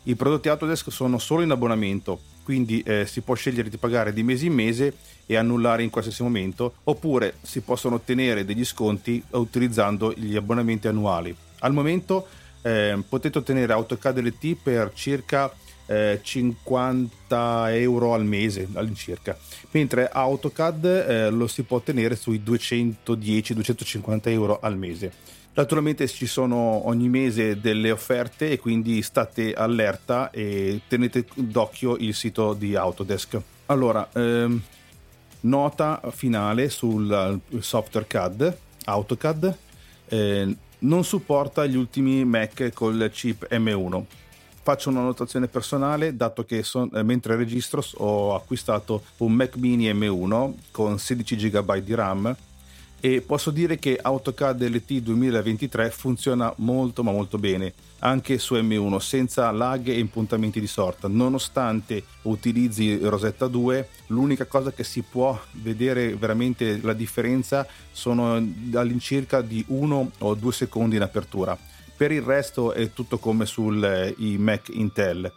I 0.04 0.14
prodotti 0.14 0.48
Autodesk 0.48 0.92
sono 0.92 1.18
solo 1.18 1.42
in 1.42 1.50
abbonamento, 1.50 2.20
quindi 2.44 2.80
eh, 2.82 3.06
si 3.06 3.22
può 3.22 3.34
scegliere 3.34 3.68
di 3.68 3.76
pagare 3.76 4.12
di 4.12 4.22
mese 4.22 4.46
in 4.46 4.52
mese 4.52 4.94
e 5.26 5.34
annullare 5.34 5.82
in 5.82 5.90
qualsiasi 5.90 6.22
momento, 6.22 6.74
oppure 6.84 7.34
si 7.42 7.60
possono 7.60 7.96
ottenere 7.96 8.44
degli 8.44 8.64
sconti 8.64 9.20
utilizzando 9.30 10.12
gli 10.12 10.36
abbonamenti 10.36 10.86
annuali. 10.86 11.34
Al 11.60 11.72
momento 11.72 12.28
eh, 12.62 12.98
potete 13.08 13.38
ottenere 13.38 13.72
AutoCAD 13.72 14.18
LT 14.18 14.56
per 14.62 14.92
circa 14.94 15.52
eh, 15.86 16.20
50 16.22 17.74
euro 17.76 18.14
al 18.14 18.24
mese 18.24 18.68
all'incirca, 18.74 19.36
mentre 19.70 20.08
AutoCAD 20.08 20.84
eh, 20.84 21.30
lo 21.30 21.46
si 21.46 21.62
può 21.62 21.78
ottenere 21.78 22.16
sui 22.16 22.42
210-250 22.44 24.20
euro 24.24 24.58
al 24.60 24.76
mese. 24.76 25.34
Naturalmente 25.54 26.06
ci 26.06 26.26
sono 26.26 26.86
ogni 26.86 27.08
mese 27.08 27.58
delle 27.60 27.90
offerte 27.90 28.50
e 28.50 28.58
quindi 28.58 29.00
state 29.00 29.54
allerta 29.54 30.30
e 30.30 30.82
tenete 30.86 31.24
d'occhio 31.34 31.96
il 31.96 32.14
sito 32.14 32.52
di 32.52 32.76
Autodesk. 32.76 33.40
Allora, 33.66 34.06
ehm, 34.12 34.60
nota 35.40 36.02
finale 36.10 36.68
sul 36.68 37.40
software 37.60 38.06
CAD, 38.06 38.56
AutoCAD. 38.84 39.56
Eh, 40.08 40.56
non 40.80 41.04
supporta 41.04 41.66
gli 41.66 41.76
ultimi 41.76 42.24
Mac 42.24 42.72
col 42.72 43.10
chip 43.12 43.46
M1. 43.50 44.02
Faccio 44.62 44.90
una 44.90 45.02
notazione 45.02 45.46
personale, 45.46 46.16
dato 46.16 46.44
che 46.44 46.62
son, 46.62 46.90
eh, 46.92 47.02
mentre 47.02 47.36
registro 47.36 47.84
ho 47.98 48.34
acquistato 48.34 49.04
un 49.18 49.32
Mac 49.32 49.56
mini 49.56 49.92
M1 49.92 50.52
con 50.72 50.98
16 50.98 51.36
GB 51.36 51.76
di 51.78 51.94
RAM 51.94 52.36
e 53.00 53.20
posso 53.20 53.50
dire 53.50 53.78
che 53.78 53.98
AutoCAD 54.00 54.62
LT 54.62 55.00
2023 55.00 55.90
funziona 55.90 56.52
molto 56.56 57.02
ma 57.02 57.12
molto 57.12 57.38
bene 57.38 57.72
anche 58.00 58.38
su 58.38 58.54
M1 58.54 58.98
senza 58.98 59.50
lag 59.50 59.88
e 59.88 59.98
impuntamenti 59.98 60.60
di 60.60 60.66
sorta. 60.66 61.08
Nonostante 61.08 62.02
utilizzi 62.22 62.98
Rosetta 62.98 63.46
2 63.46 63.88
l'unica 64.08 64.44
cosa 64.46 64.72
che 64.72 64.84
si 64.84 65.02
può 65.02 65.38
vedere 65.52 66.14
veramente 66.14 66.80
la 66.82 66.92
differenza 66.92 67.66
sono 67.90 68.34
all'incirca 68.34 69.40
di 69.40 69.64
1 69.68 70.10
o 70.18 70.34
2 70.34 70.52
secondi 70.52 70.96
in 70.96 71.02
apertura. 71.02 71.56
Per 71.96 72.12
il 72.12 72.22
resto 72.22 72.72
è 72.72 72.92
tutto 72.92 73.18
come 73.18 73.46
sui 73.46 73.82
eh, 73.82 74.14
Mac 74.38 74.68
Intel. 74.68 75.32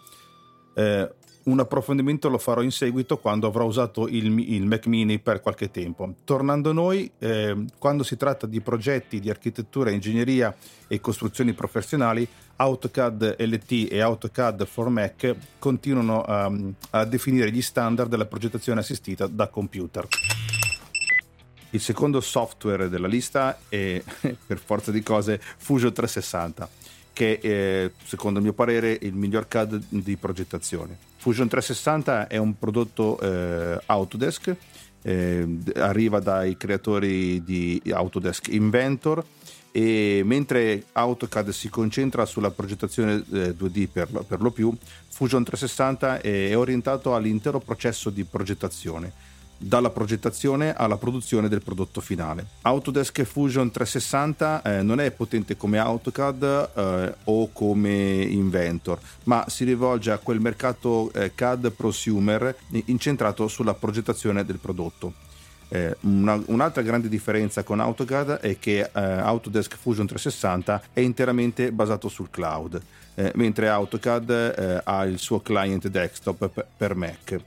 Eh, 0.74 1.10
un 1.43 1.60
approfondimento 1.60 2.29
lo 2.29 2.38
farò 2.38 2.62
in 2.62 2.72
seguito 2.72 3.17
quando 3.17 3.48
avrò 3.48 3.65
usato 3.65 4.08
il, 4.08 4.38
il 4.39 4.65
Mac 4.65 4.86
mini 4.88 5.19
per 5.19 5.41
qualche 5.41 5.72
tempo. 5.72 6.13
Tornando 6.24 6.72
a 6.72 6.74
noi, 6.74 7.10
eh, 7.19 7.65
quando 7.77 8.03
si 8.03 8.17
tratta 8.17 8.46
di 8.46 8.62
progetti 8.62 9.19
di 9.19 9.29
architettura, 9.29 9.89
ingegneria 9.89 10.55
e 10.88 11.00
costruzioni 11.00 11.53
professionali, 11.53 12.27
AutoCAD 12.58 13.38
LT 13.39 13.88
e 13.89 14.01
AutoCAD 14.01 14.65
for 14.65 14.89
Mac 14.89 15.34
continuano 15.60 16.25
um, 16.27 16.74
a 16.91 17.05
definire 17.05 17.51
gli 17.51 17.62
standard 17.62 18.10
della 18.10 18.25
progettazione 18.25 18.81
assistita 18.81 19.27
da 19.27 19.48
computer. 19.48 20.08
Il 21.72 21.79
secondo 21.79 22.19
software 22.19 22.89
della 22.89 23.08
lista 23.08 23.60
è, 23.69 24.01
per 24.46 24.60
forza 24.60 24.91
di 24.91 25.01
cose, 25.01 25.39
Fusion 25.39 25.93
360 25.93 26.69
che 27.19 27.39
è, 27.39 27.91
secondo 28.05 28.39
il 28.39 28.46
mio 28.46 28.53
parere, 28.53 28.98
il 29.01 29.13
miglior 29.13 29.50
CAD 29.50 29.84
di 29.89 30.15
progettazione. 30.15 31.09
Fusion 31.20 31.50
360 31.50 32.28
è 32.28 32.38
un 32.38 32.58
prodotto 32.58 33.20
eh, 33.20 33.78
Autodesk, 33.88 34.56
eh, 35.02 35.48
arriva 35.76 36.22
dai 36.22 36.56
creatori 36.56 37.44
di 37.44 37.82
Autodesk 37.92 38.48
Inventor 38.48 39.22
e 39.72 40.22
mentre 40.24 40.86
AutoCAD 40.94 41.50
si 41.50 41.70
concentra 41.70 42.26
sulla 42.26 42.52
progettazione 42.52 43.24
eh, 43.34 43.54
2D 43.54 43.90
per, 43.92 44.08
per 44.26 44.42
lo 44.42 44.52
più, 44.52 44.74
Fusion 45.10 45.44
360 45.44 46.22
è 46.22 46.58
orientato 46.58 47.14
all'intero 47.14 47.60
processo 47.60 48.10
di 48.10 48.24
progettazione 48.24 49.12
dalla 49.60 49.89
progettazione 49.89 50.74
alla 50.74 50.98
produzione 50.98 51.50
del 51.50 51.62
prodotto 51.62 52.00
finale. 52.00 52.46
Autodesk 52.62 53.24
Fusion 53.24 53.70
360 53.70 54.62
eh, 54.62 54.82
non 54.82 55.00
è 55.01 55.12
potente 55.12 55.58
come 55.58 55.78
AutoCAD 55.78 56.70
eh, 56.74 57.13
o 57.25 57.51
come 57.51 58.22
Inventor, 58.24 59.00
ma 59.25 59.46
si 59.48 59.66
rivolge 59.66 60.12
a 60.12 60.18
quel 60.18 60.39
mercato 60.39 61.12
eh, 61.12 61.36
CAD 61.36 61.72
prosumer 61.72 62.56
incentrato 62.86 63.48
sulla 63.48 63.74
progettazione 63.74 64.46
del 64.46 64.60
prodotto. 64.60 65.13
Eh, 65.72 65.96
una, 66.01 66.42
un'altra 66.48 66.82
grande 66.82 67.10
differenza 67.10 67.62
con 67.62 67.80
AutoCAD 67.80 68.39
è 68.39 68.58
che 68.58 68.80
eh, 68.80 68.89
Autodesk 68.92 69.78
Fusion 69.78 70.08
360 70.08 70.84
è 70.94 71.01
interamente 71.01 71.72
basato 71.72 72.08
sul 72.08 72.30
cloud, 72.32 72.82
eh, 73.13 73.32
mentre 73.36 73.70
AutoCAD 73.70 74.82
ha 74.84 75.06
il 75.06 75.20
suo 75.20 75.42
client 75.42 75.88
desktop 75.89 76.48
per, 76.48 76.68
per 76.75 76.96
Mac. 76.96 77.39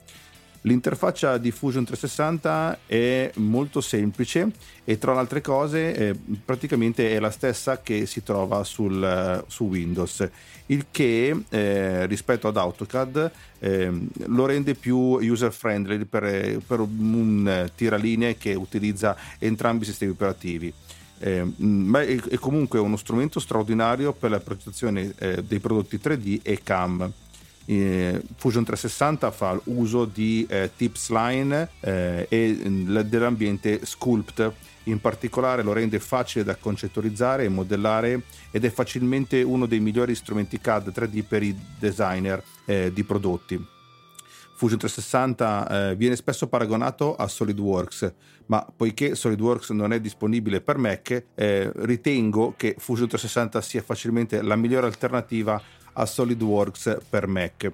L'interfaccia 0.63 1.39
di 1.39 1.51
Fusion 1.51 1.85
360 1.85 2.81
è 2.87 3.33
molto 3.37 3.81
semplice 3.81 4.49
e 4.85 4.97
tra 4.97 5.13
le 5.13 5.19
altre 5.19 5.41
cose 5.41 5.95
eh, 5.95 6.15
praticamente 6.45 7.13
è 7.13 7.19
la 7.19 7.33
stessa 7.33 7.81
che 7.81 8.07
si 8.07 8.23
trova 8.23 8.63
sul, 8.63 9.45
su 9.49 9.65
Windows, 9.65 10.29
il 10.67 10.87
che 10.93 11.37
eh, 11.49 12.07
rispetto 12.07 12.47
ad 12.47 12.57
AutoCAD 12.57 13.31
eh, 13.59 13.93
lo 14.27 14.47
rende 14.47 14.75
più 14.75 14.97
user 14.97 15.53
friendly 15.53 16.05
per, 16.05 16.61
per 16.65 16.79
un 16.79 17.69
tiralinee 17.75 18.37
che 18.37 18.55
utilizza 18.55 19.17
entrambi 19.39 19.83
i 19.83 19.87
sistemi 19.87 20.13
operativi. 20.13 20.73
Eh, 21.19 21.45
ma 21.57 22.03
è, 22.03 22.21
è, 22.21 22.37
comunque 22.37 22.79
uno 22.79 22.97
strumento 22.97 23.39
straordinario 23.41 24.13
per 24.13 24.31
la 24.31 24.41
progettazione 24.41 25.13
eh, 25.19 25.43
dei 25.43 25.59
prodotti 25.59 25.97
3D 25.97 26.41
e 26.43 26.61
CAM. 26.63 27.13
Eh, 27.65 28.21
Fusion 28.37 28.65
360 28.65 29.31
fa 29.31 29.61
uso 29.65 30.05
di 30.05 30.47
eh, 30.49 30.71
Tips 30.77 31.11
Line 31.11 31.69
eh, 31.81 32.27
e 32.29 32.59
mm, 32.69 32.99
dell'ambiente 33.01 33.85
Sculpt. 33.85 34.53
In 34.85 35.01
particolare 35.01 35.63
lo 35.63 35.73
rende 35.73 36.01
facile 36.01 36.43
da 36.43 36.57
concettualizzare 36.57 37.45
e 37.45 37.49
modellare 37.49 38.23
ed 38.51 38.65
è 38.65 38.71
facilmente 38.71 39.41
uno 39.43 39.67
dei 39.67 39.79
migliori 39.79 40.15
strumenti 40.15 40.61
CAD 40.61 40.89
3D 40.89 41.25
per 41.27 41.43
i 41.45 41.57
designer 41.79 42.43
eh, 42.65 42.93
di 42.93 43.05
prodotti. 43.05 43.65
Fusion 44.63 44.79
360 44.79 45.91
eh, 45.91 45.97
viene 45.97 46.15
spesso 46.15 46.47
paragonato 46.47 47.17
a 47.17 47.27
SolidWorks, 47.27 48.13
ma 48.47 48.65
poiché 48.77 49.17
SolidWorks 49.17 49.71
non 49.71 49.93
è 49.93 50.01
disponibile 50.01 50.61
per 50.61 50.79
Mac, 50.79 51.25
eh, 51.35 51.73
ritengo 51.75 52.55
che 52.57 52.77
Fusion 52.79 53.09
360 53.09 53.61
sia 53.61 53.83
facilmente 53.83 54.41
la 54.41 54.55
migliore 54.55 54.87
alternativa 54.87 55.61
a 55.93 56.05
SolidWorks 56.05 57.01
per 57.11 57.27
Mac. 57.27 57.73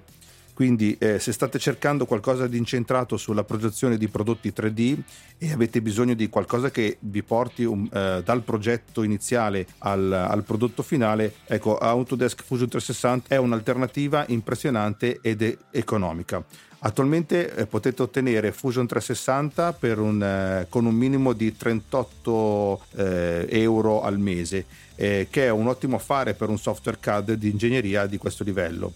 Quindi 0.59 0.97
eh, 0.99 1.19
se 1.19 1.31
state 1.31 1.57
cercando 1.57 2.05
qualcosa 2.05 2.45
di 2.45 2.57
incentrato 2.57 3.15
sulla 3.15 3.45
progettazione 3.45 3.95
di 3.95 4.09
prodotti 4.09 4.51
3D 4.53 4.99
e 5.37 5.53
avete 5.53 5.81
bisogno 5.81 6.15
di 6.15 6.27
qualcosa 6.27 6.69
che 6.69 6.97
vi 6.99 7.23
porti 7.23 7.63
um, 7.63 7.89
eh, 7.89 8.21
dal 8.25 8.41
progetto 8.41 9.03
iniziale 9.03 9.65
al, 9.77 10.11
al, 10.11 10.43
prodotto 10.43 10.83
finale, 10.83 11.35
ecco 11.45 11.77
Autodesk 11.77 12.43
Fusion 12.43 12.67
360 12.67 13.33
è 13.33 13.37
un'alternativa 13.37 14.25
impressionante 14.27 15.19
ed 15.21 15.57
economica. 15.71 16.43
Attualmente 16.79 17.55
eh, 17.55 17.65
potete 17.65 18.01
ottenere 18.01 18.51
Fusion 18.51 18.85
360 18.85 19.77
un, 19.97 20.21
eh, 20.21 20.65
con 20.67 20.85
un 20.85 20.93
minimo 20.93 21.31
di 21.31 21.55
38 21.55 22.83
eh, 22.97 23.47
euro 23.49 24.01
al 24.01 24.19
mese, 24.19 24.65
eh, 24.95 25.27
che 25.29 25.45
è 25.45 25.49
un 25.51 25.67
ottimo 25.67 25.95
affare 25.95 26.33
per 26.33 26.49
un 26.49 26.57
software 26.57 26.97
CAD 26.99 27.31
di 27.35 27.49
ingegneria 27.49 28.05
di 28.07 28.17
questo 28.17 28.43
livello. 28.43 28.93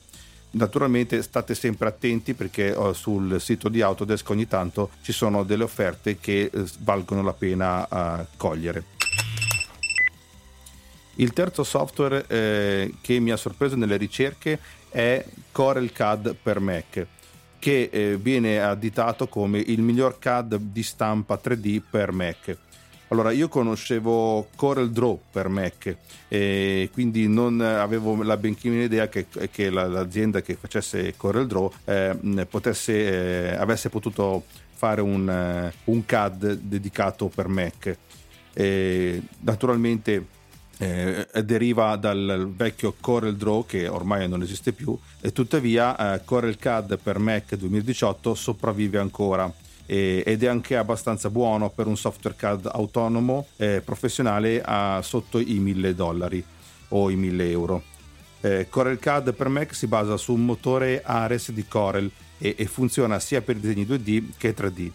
Naturalmente 0.53 1.21
state 1.23 1.55
sempre 1.55 1.87
attenti 1.87 2.33
perché 2.33 2.73
oh, 2.73 2.93
sul 2.93 3.41
sito 3.41 3.69
di 3.69 3.81
Autodesk 3.81 4.29
ogni 4.29 4.47
tanto 4.47 4.91
ci 5.01 5.11
sono 5.11 5.43
delle 5.43 5.63
offerte 5.63 6.19
che 6.19 6.49
eh, 6.53 6.63
valgono 6.79 7.23
la 7.23 7.33
pena 7.33 7.87
uh, 7.89 8.25
cogliere. 8.37 8.83
Il 11.15 11.33
terzo 11.33 11.63
software 11.63 12.25
eh, 12.27 12.93
che 13.01 13.19
mi 13.19 13.31
ha 13.31 13.37
sorpreso 13.37 13.75
nelle 13.75 13.97
ricerche 13.97 14.59
è 14.89 15.23
Corel 15.51 15.91
CAD 15.91 16.35
per 16.41 16.59
Mac 16.59 17.07
che 17.63 17.89
eh, 17.93 18.17
viene 18.17 18.61
additato 18.61 19.29
come 19.29 19.57
il 19.57 19.81
miglior 19.81 20.19
CAD 20.19 20.57
di 20.57 20.83
stampa 20.83 21.39
3D 21.41 21.81
per 21.89 22.11
Mac. 22.11 22.57
Allora, 23.13 23.29
io 23.29 23.47
conoscevo 23.47 24.47
Corel 24.55 24.89
Draw 24.89 25.19
per 25.31 25.47
Mac 25.47 25.97
e 26.27 26.89
quindi 26.91 27.27
non 27.27 27.61
avevo 27.61 28.23
la 28.23 28.37
benché 28.37 28.69
idea 28.69 29.07
che, 29.07 29.27
che 29.51 29.69
l'azienda 29.69 30.41
che 30.41 30.55
facesse 30.55 31.13
Corel 31.15 31.45
Draw 31.45 31.71
eh, 31.85 32.47
potesse, 32.49 33.51
eh, 33.51 33.55
avesse 33.55 33.89
potuto 33.89 34.45
fare 34.73 35.01
un, 35.01 35.29
eh, 35.29 35.71
un, 35.83 36.03
CAD 36.03 36.53
dedicato 36.53 37.27
per 37.27 37.47
Mac. 37.47 37.95
E, 38.51 39.21
naturalmente 39.41 40.25
eh, 40.79 41.27
deriva 41.43 41.95
dal 41.97 42.51
vecchio 42.55 42.95
Corel 42.99 43.35
Draw 43.35 43.67
che 43.67 43.87
ormai 43.87 44.27
non 44.27 44.41
esiste 44.41 44.71
più 44.71 44.97
e 45.21 45.31
tuttavia 45.31 46.15
eh, 46.15 46.23
Corel 46.25 46.57
CAD 46.57 46.97
per 46.97 47.19
Mac 47.19 47.55
2018 47.55 48.33
sopravvive 48.33 48.97
ancora 48.97 49.53
e, 49.93 50.23
ed 50.25 50.41
è 50.41 50.47
anche 50.47 50.75
abbastanza 50.75 51.29
buono 51.29 51.69
per 51.69 51.85
un 51.85 51.95
software 51.95 52.35
CAD 52.35 52.65
autonomo 52.73 53.45
eh, 53.57 53.81
professionale 53.85 54.59
a 54.65 54.99
sotto 55.03 55.37
i 55.37 55.59
1000 55.59 55.93
dollari 55.93 56.43
o 56.89 57.11
i 57.11 57.15
1000 57.15 57.49
euro. 57.51 57.83
Eh, 58.41 58.67
Corel 58.69 58.97
CAD 58.97 59.35
per 59.35 59.49
Mac 59.49 59.75
si 59.75 59.85
basa 59.85 60.17
su 60.17 60.33
un 60.33 60.45
motore 60.45 61.03
Ares 61.03 61.51
di 61.51 61.67
Corel 61.67 62.09
e, 62.39 62.55
e 62.57 62.65
funziona 62.65 63.19
sia 63.19 63.41
per 63.41 63.57
disegni 63.57 63.85
2D 63.85 64.29
che 64.35 64.55
3D 64.55 64.89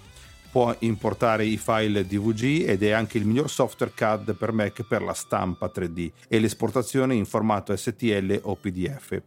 può 0.51 0.75
importare 0.81 1.45
i 1.45 1.59
file 1.59 2.05
DVG 2.05 2.69
ed 2.69 2.83
è 2.83 2.91
anche 2.91 3.19
il 3.19 3.27
miglior 3.27 3.49
software 3.49 3.93
CAD 3.95 4.35
per 4.35 4.51
Mac 4.51 4.83
per 4.83 5.03
la 5.03 5.15
stampa 5.15 5.71
3D 5.73 6.11
e 6.27 6.41
l'esportazione 6.41 7.15
in 7.15 7.25
formato 7.25 7.75
STL 7.77 8.41
o 8.43 8.57
PDF. 8.57 9.23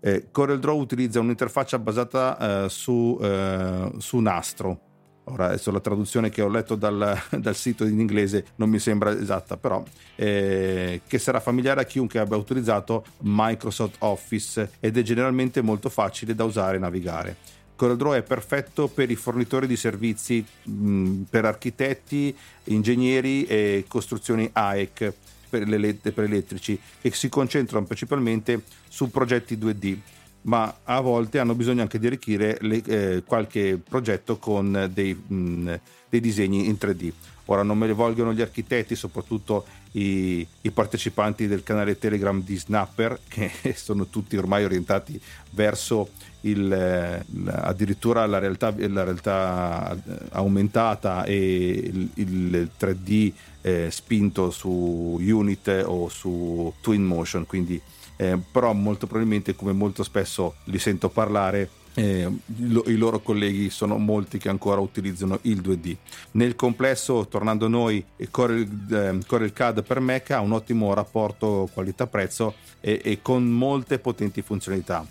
Eh, 0.00 0.28
CorelDRAW 0.30 0.78
utilizza 0.78 1.20
un'interfaccia 1.20 1.78
basata 1.78 2.64
eh, 2.64 2.68
su, 2.70 3.18
eh, 3.20 3.92
su 3.98 4.18
Nastro. 4.18 4.88
Ora, 5.30 5.46
adesso 5.46 5.70
la 5.70 5.80
traduzione 5.80 6.28
che 6.28 6.42
ho 6.42 6.48
letto 6.48 6.74
dal, 6.74 7.16
dal 7.38 7.54
sito 7.54 7.84
in 7.84 8.00
inglese 8.00 8.46
non 8.56 8.68
mi 8.68 8.78
sembra 8.78 9.16
esatta, 9.16 9.56
però 9.56 9.82
eh, 10.16 11.02
che 11.06 11.18
sarà 11.18 11.38
familiare 11.38 11.80
a 11.80 11.84
chiunque 11.84 12.18
abbia 12.18 12.36
utilizzato 12.36 13.04
Microsoft 13.18 13.96
Office 14.00 14.72
ed 14.80 14.98
è 14.98 15.02
generalmente 15.02 15.62
molto 15.62 15.88
facile 15.88 16.34
da 16.34 16.44
usare 16.44 16.76
e 16.76 16.80
navigare. 16.80 17.36
CorelDRAW 17.76 18.12
è 18.14 18.22
perfetto 18.22 18.88
per 18.88 19.10
i 19.10 19.16
fornitori 19.16 19.66
di 19.66 19.76
servizi, 19.76 20.44
mh, 20.64 21.22
per 21.30 21.46
architetti, 21.46 22.36
ingegneri 22.64 23.44
e 23.44 23.84
costruzioni 23.88 24.50
AEC 24.52 25.12
per, 25.48 25.66
le, 25.66 25.94
per 25.94 26.24
elettrici 26.24 26.78
che 27.00 27.10
si 27.12 27.28
concentrano 27.28 27.86
principalmente 27.86 28.64
su 28.88 29.10
progetti 29.10 29.56
2D 29.56 29.98
ma 30.42 30.74
a 30.84 31.00
volte 31.00 31.38
hanno 31.38 31.54
bisogno 31.54 31.82
anche 31.82 31.98
di 31.98 32.06
arricchire 32.06 32.56
le, 32.60 32.82
eh, 32.86 33.22
qualche 33.24 33.78
progetto 33.78 34.38
con 34.38 34.90
dei, 34.92 35.14
mh, 35.14 35.74
dei, 36.08 36.20
disegni 36.20 36.66
in 36.66 36.76
3D. 36.80 37.12
Ora 37.46 37.62
non 37.62 37.76
me 37.76 37.88
ne 37.88 37.92
vogliono 37.92 38.32
gli 38.32 38.40
architetti, 38.40 38.94
soprattutto 38.94 39.66
i, 39.92 40.46
i, 40.60 40.70
partecipanti 40.70 41.48
del 41.48 41.64
canale 41.64 41.98
Telegram 41.98 42.40
di 42.42 42.56
Snapper, 42.56 43.18
che 43.28 43.50
sono 43.74 44.06
tutti 44.06 44.36
ormai 44.36 44.64
orientati 44.64 45.20
verso 45.50 46.10
il, 46.42 47.22
addirittura 47.46 48.24
la 48.26 48.38
realtà, 48.38 48.72
la 48.76 49.04
realtà, 49.04 49.96
aumentata 50.30 51.24
e 51.24 51.36
il, 51.36 52.10
il 52.14 52.70
3D 52.78 53.32
eh, 53.62 53.88
spinto 53.90 54.50
su 54.50 55.18
Unit 55.20 55.82
o 55.84 56.08
su 56.08 56.72
Twinmotion, 56.80 57.46
quindi 57.46 57.80
eh, 58.20 58.38
però 58.52 58.74
molto 58.74 59.06
probabilmente 59.06 59.56
come 59.56 59.72
molto 59.72 60.02
spesso 60.02 60.56
li 60.64 60.78
sento 60.78 61.08
parlare 61.08 61.70
eh, 61.94 62.30
lo, 62.58 62.84
i 62.86 62.96
loro 62.96 63.20
colleghi 63.20 63.70
sono 63.70 63.96
molti 63.96 64.36
che 64.36 64.50
ancora 64.50 64.80
utilizzano 64.80 65.38
il 65.42 65.60
2D. 65.60 65.96
Nel 66.32 66.54
complesso, 66.54 67.26
tornando 67.28 67.64
a 67.64 67.68
noi, 67.70 68.04
Corel, 68.30 68.68
eh, 68.92 69.18
Corel 69.26 69.54
CAD 69.54 69.82
per 69.82 70.00
Mac 70.00 70.30
ha 70.32 70.40
un 70.40 70.52
ottimo 70.52 70.92
rapporto 70.92 71.68
qualità-prezzo 71.72 72.54
e, 72.80 73.00
e 73.02 73.22
con 73.22 73.48
molte 73.48 73.98
potenti 73.98 74.42
funzionalità 74.42 75.06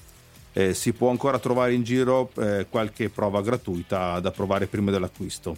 eh, 0.54 0.74
si 0.76 0.94
può 0.94 1.10
ancora 1.10 1.40
trovare 1.40 1.74
in 1.74 1.82
giro 1.82 2.30
eh, 2.38 2.68
qualche 2.70 3.10
prova 3.10 3.42
gratuita 3.42 4.20
da 4.20 4.30
provare 4.30 4.68
prima 4.68 4.92
dell'acquisto. 4.92 5.56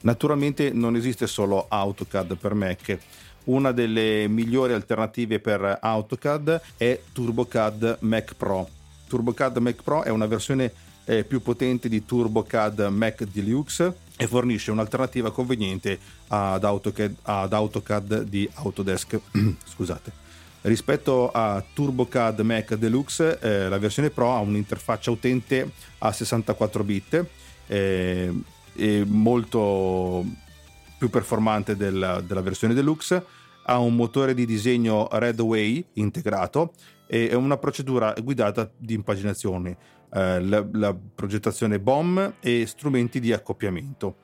Naturalmente 0.00 0.70
non 0.70 0.96
esiste 0.96 1.26
solo 1.26 1.66
AutoCAD 1.68 2.36
per 2.36 2.54
Mac. 2.54 2.98
Una 3.44 3.72
delle 3.72 4.26
migliori 4.28 4.72
alternative 4.72 5.38
per 5.38 5.78
AutoCAD 5.82 6.60
è 6.78 7.00
TurboCAD 7.12 7.98
Mac 8.00 8.34
Pro. 8.34 8.68
TurboCAD 9.06 9.58
Mac 9.58 9.82
Pro 9.82 10.02
è 10.02 10.08
una 10.08 10.26
versione 10.26 10.72
eh, 11.04 11.24
più 11.24 11.42
potente 11.42 11.88
di 11.90 12.06
TurboCAD 12.06 12.88
Mac 12.90 13.24
Deluxe 13.24 13.96
e 14.16 14.26
fornisce 14.26 14.70
un'alternativa 14.70 15.30
conveniente 15.30 15.98
ad 16.28 16.64
AutoCAD, 16.64 17.14
ad 17.22 17.52
AutoCAD 17.52 18.22
di 18.22 18.48
Autodesk. 18.54 19.20
Scusate. 19.64 20.22
Rispetto 20.62 21.30
a 21.30 21.62
TurboCAD 21.74 22.40
Mac 22.40 22.74
Deluxe, 22.76 23.38
eh, 23.40 23.68
la 23.68 23.78
versione 23.78 24.08
Pro 24.08 24.32
ha 24.32 24.38
un'interfaccia 24.38 25.10
utente 25.10 25.70
a 25.98 26.10
64 26.10 26.82
bit, 26.82 27.26
eh, 27.66 28.32
molto 29.04 30.24
più 31.04 31.10
performante 31.10 31.76
della, 31.76 32.20
della 32.22 32.40
versione 32.40 32.72
Deluxe, 32.72 33.24
ha 33.66 33.78
un 33.78 33.94
motore 33.94 34.32
di 34.32 34.46
disegno 34.46 35.08
Redway 35.10 35.84
integrato 35.94 36.72
e 37.06 37.34
una 37.34 37.58
procedura 37.58 38.14
guidata 38.22 38.70
di 38.76 38.94
impaginazione, 38.94 39.76
eh, 40.12 40.40
la, 40.42 40.66
la 40.72 40.94
progettazione 41.14 41.78
BOM 41.78 42.36
e 42.40 42.64
strumenti 42.66 43.20
di 43.20 43.32
accoppiamento. 43.32 44.16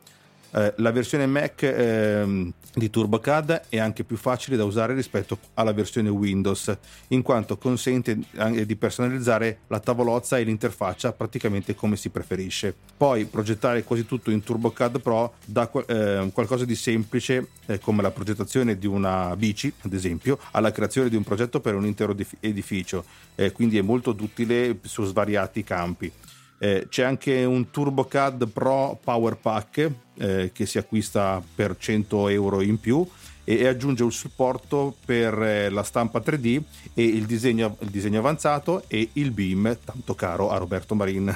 Eh, 0.52 0.74
la 0.76 0.90
versione 0.90 1.26
Mac 1.26 1.62
eh, 1.62 2.52
di 2.74 2.90
TurboCAD 2.90 3.62
è 3.68 3.78
anche 3.78 4.04
più 4.04 4.16
facile 4.16 4.56
da 4.56 4.64
usare 4.64 4.94
rispetto 4.94 5.38
alla 5.54 5.72
versione 5.72 6.08
Windows, 6.08 6.76
in 7.08 7.22
quanto 7.22 7.56
consente 7.56 8.18
di 8.64 8.76
personalizzare 8.76 9.60
la 9.68 9.80
tavolozza 9.80 10.38
e 10.38 10.42
l'interfaccia 10.44 11.12
praticamente 11.12 11.74
come 11.74 11.96
si 11.96 12.10
preferisce. 12.10 12.74
Poi 12.96 13.24
progettare 13.24 13.84
quasi 13.84 14.06
tutto 14.06 14.30
in 14.30 14.42
TurboCAD 14.42 15.00
Pro 15.00 15.34
dà 15.44 15.70
eh, 15.86 16.30
qualcosa 16.32 16.64
di 16.64 16.74
semplice 16.74 17.48
eh, 17.66 17.78
come 17.78 18.02
la 18.02 18.10
progettazione 18.10 18.78
di 18.78 18.86
una 18.86 19.34
bici, 19.36 19.72
ad 19.82 19.92
esempio, 19.92 20.38
alla 20.52 20.72
creazione 20.72 21.08
di 21.08 21.16
un 21.16 21.22
progetto 21.22 21.60
per 21.60 21.74
un 21.74 21.86
intero 21.86 22.16
edificio, 22.40 23.04
eh, 23.34 23.52
quindi 23.52 23.78
è 23.78 23.82
molto 23.82 24.10
utile 24.18 24.78
su 24.82 25.04
svariati 25.04 25.62
campi. 25.62 26.12
Eh, 26.62 26.88
c'è 26.90 27.04
anche 27.04 27.42
un 27.44 27.70
TurboCAD 27.70 28.46
Pro 28.48 28.98
Power 29.02 29.36
Pack 29.36 29.90
eh, 30.18 30.50
che 30.52 30.66
si 30.66 30.76
acquista 30.76 31.42
per 31.54 31.74
100 31.78 32.28
euro 32.28 32.60
in 32.60 32.78
più 32.78 33.02
e, 33.44 33.60
e 33.60 33.66
aggiunge 33.66 34.02
un 34.02 34.12
supporto 34.12 34.94
per 35.06 35.42
eh, 35.42 35.70
la 35.70 35.82
stampa 35.82 36.18
3D 36.18 36.60
e 36.92 37.02
il 37.02 37.24
disegno, 37.24 37.78
il 37.80 37.88
disegno 37.88 38.18
avanzato 38.18 38.84
e 38.88 39.08
il 39.14 39.30
BIM, 39.30 39.78
tanto 39.82 40.14
caro 40.14 40.50
a 40.50 40.58
Roberto 40.58 40.94
Marin. 40.94 41.34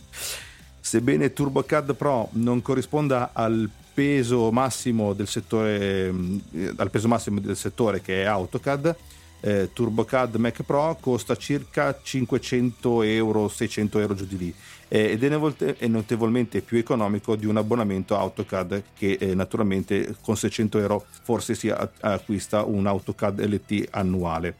Sebbene 0.80 1.34
TurboCAD 1.34 1.94
Pro 1.94 2.30
non 2.32 2.62
corrisponda 2.62 3.32
al 3.34 3.68
peso 3.92 4.50
massimo 4.52 5.12
del 5.12 5.28
settore, 5.28 6.14
eh, 6.52 6.72
al 6.76 6.90
peso 6.90 7.08
massimo 7.08 7.40
del 7.40 7.56
settore 7.56 8.00
che 8.00 8.22
è 8.22 8.24
AutoCAD, 8.24 8.96
eh, 9.40 9.70
TurboCAD 9.72 10.36
Mac 10.36 10.62
Pro 10.62 10.96
costa 11.00 11.36
circa 11.36 11.98
500 12.02 13.02
euro, 13.02 13.48
600 13.48 13.98
euro 13.98 14.14
giù 14.14 14.26
di 14.26 14.38
lì 14.38 14.54
eh, 14.88 15.10
ed 15.10 15.24
è 15.24 15.86
notevolmente 15.86 16.60
più 16.60 16.78
economico 16.78 17.36
di 17.36 17.46
un 17.46 17.56
abbonamento 17.56 18.16
AutoCAD 18.16 18.82
che 18.96 19.16
eh, 19.20 19.34
naturalmente 19.34 20.16
con 20.20 20.36
600 20.36 20.78
euro 20.78 21.04
forse 21.22 21.54
si 21.54 21.70
acquista 22.00 22.62
un 22.64 22.86
AutoCAD 22.86 23.40
LT 23.40 23.88
annuale. 23.90 24.54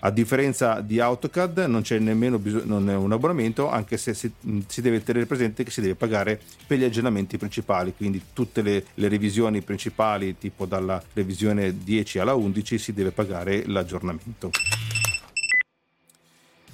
A 0.00 0.10
differenza 0.10 0.80
di 0.80 1.00
AutoCAD 1.00 1.58
non 1.66 1.82
c'è 1.82 1.98
nemmeno 1.98 2.38
bisogno, 2.38 2.78
non 2.78 2.86
un 2.86 3.10
abbonamento, 3.10 3.68
anche 3.68 3.96
se 3.96 4.14
si, 4.14 4.30
si, 4.68 4.80
deve 4.80 5.02
tenere 5.02 5.26
presente 5.26 5.64
che 5.64 5.72
si 5.72 5.80
deve 5.80 5.96
pagare 5.96 6.40
per 6.68 6.78
gli 6.78 6.84
aggiornamenti 6.84 7.36
principali, 7.36 7.92
quindi 7.96 8.22
tutte 8.32 8.62
le, 8.62 8.84
le, 8.94 9.08
revisioni 9.08 9.60
principali, 9.60 10.38
tipo 10.38 10.66
dalla 10.66 11.02
revisione 11.14 11.82
10 11.82 12.20
alla 12.20 12.34
11, 12.34 12.78
si 12.78 12.92
deve 12.92 13.10
pagare 13.10 13.66
l'aggiornamento. 13.66 14.50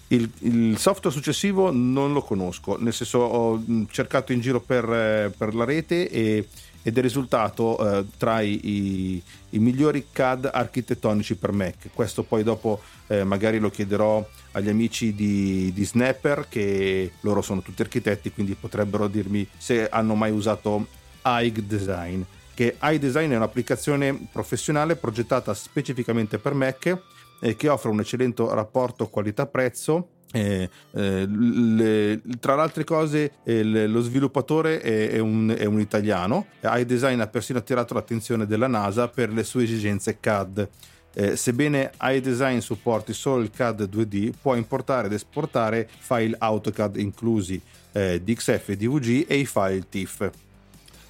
Il, 0.08 0.30
il, 0.40 0.76
software 0.76 1.16
successivo 1.16 1.72
non 1.72 2.12
lo 2.12 2.20
conosco, 2.20 2.76
nel 2.78 2.92
senso 2.92 3.20
ho 3.20 3.64
cercato 3.88 4.34
in 4.34 4.40
giro 4.40 4.60
per, 4.60 5.32
per 5.34 5.54
la 5.54 5.64
rete 5.64 6.10
e 6.10 6.46
ed 6.86 6.98
è 6.98 7.00
risultato 7.00 7.78
eh, 7.78 8.04
tra 8.18 8.42
i, 8.42 9.22
i, 9.48 9.58
migliori 9.58 10.08
CAD 10.12 10.50
architettonici 10.52 11.34
per 11.34 11.50
Mac. 11.50 11.88
Questo 11.94 12.22
poi 12.24 12.42
dopo 12.42 12.82
eh, 13.06 13.24
magari 13.24 13.58
lo 13.58 13.70
chiederò 13.70 14.24
agli 14.52 14.68
amici 14.68 15.14
di, 15.14 15.72
di, 15.72 15.84
Snapper, 15.84 16.46
che 16.46 17.12
loro 17.22 17.40
sono 17.40 17.62
tutti 17.62 17.80
architetti, 17.80 18.30
quindi 18.32 18.54
potrebbero 18.54 19.08
dirmi 19.08 19.48
se 19.56 19.88
hanno 19.88 20.14
mai 20.14 20.30
usato 20.30 20.86
iDesign. 21.24 22.20
Che 22.52 22.76
iDesign 22.80 23.30
è 23.30 23.36
un'applicazione 23.36 24.28
professionale 24.30 24.94
progettata 24.94 25.54
specificamente 25.54 26.38
per 26.38 26.52
Mac 26.52 26.98
e 27.40 27.56
che 27.56 27.68
offre 27.68 27.88
un 27.88 28.00
eccellente 28.00 28.44
rapporto 28.46 29.08
qualità-prezzo 29.08 30.08
eh, 30.34 30.68
eh, 30.92 31.26
le, 31.26 32.20
tra 32.40 32.56
le 32.56 32.62
altre 32.62 32.82
cose 32.84 33.34
eh, 33.44 33.62
lo 33.62 34.00
sviluppatore 34.00 34.80
è, 34.80 35.10
è, 35.10 35.18
un, 35.20 35.54
è, 35.56 35.64
un, 35.64 35.78
italiano. 35.78 36.46
iDesign 36.60 37.20
ha 37.20 37.28
persino 37.28 37.60
attirato 37.60 37.94
l'attenzione 37.94 38.46
della 38.46 38.66
NASA 38.66 39.08
per 39.08 39.32
le 39.32 39.44
sue 39.44 39.62
esigenze 39.62 40.18
CAD 40.18 40.68
eh, 41.14 41.36
sebbene 41.36 41.92
iDesign 42.00 42.58
supporti 42.58 43.12
solo 43.12 43.42
il 43.42 43.50
CAD 43.50 43.88
2D 43.88 44.32
può 44.40 44.56
importare 44.56 45.06
ed 45.06 45.12
esportare 45.12 45.88
file 45.98 46.34
AutoCAD 46.36 46.96
inclusi 46.96 47.60
eh, 47.92 48.20
DXF 48.20 48.70
e 48.70 48.76
DVG 48.76 49.24
e 49.28 49.36
i 49.36 49.46
file 49.46 49.84
TIFF 49.88 50.30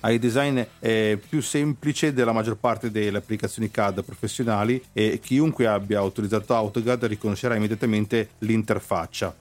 iDesign 0.06 0.60
è 0.78 1.18
più 1.28 1.40
semplice 1.40 2.12
della 2.12 2.32
maggior 2.32 2.56
parte 2.56 2.90
delle 2.90 3.18
applicazioni 3.18 3.70
CAD 3.70 4.04
professionali 4.04 4.82
e 4.92 5.18
chiunque 5.22 5.66
abbia 5.66 6.02
utilizzato 6.02 6.54
AutoCAD 6.54 7.04
riconoscerà 7.04 7.54
immediatamente 7.54 8.30
l'interfaccia. 8.40 9.34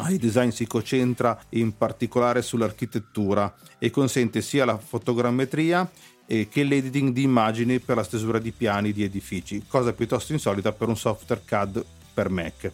iDesign 0.00 0.48
si 0.48 0.66
concentra 0.66 1.38
in 1.50 1.76
particolare 1.76 2.42
sull'architettura 2.42 3.54
e 3.78 3.90
consente 3.90 4.40
sia 4.40 4.64
la 4.64 4.76
fotogrammetria 4.76 5.88
che 6.26 6.62
l'editing 6.62 7.12
di 7.12 7.22
immagini 7.22 7.78
per 7.78 7.96
la 7.96 8.02
stesura 8.02 8.38
di 8.38 8.52
piani 8.52 8.92
di 8.92 9.04
edifici, 9.04 9.64
cosa 9.68 9.92
piuttosto 9.92 10.32
insolita 10.32 10.72
per 10.72 10.88
un 10.88 10.96
software 10.96 11.42
CAD 11.44 11.84
per 12.14 12.28
Mac 12.30 12.72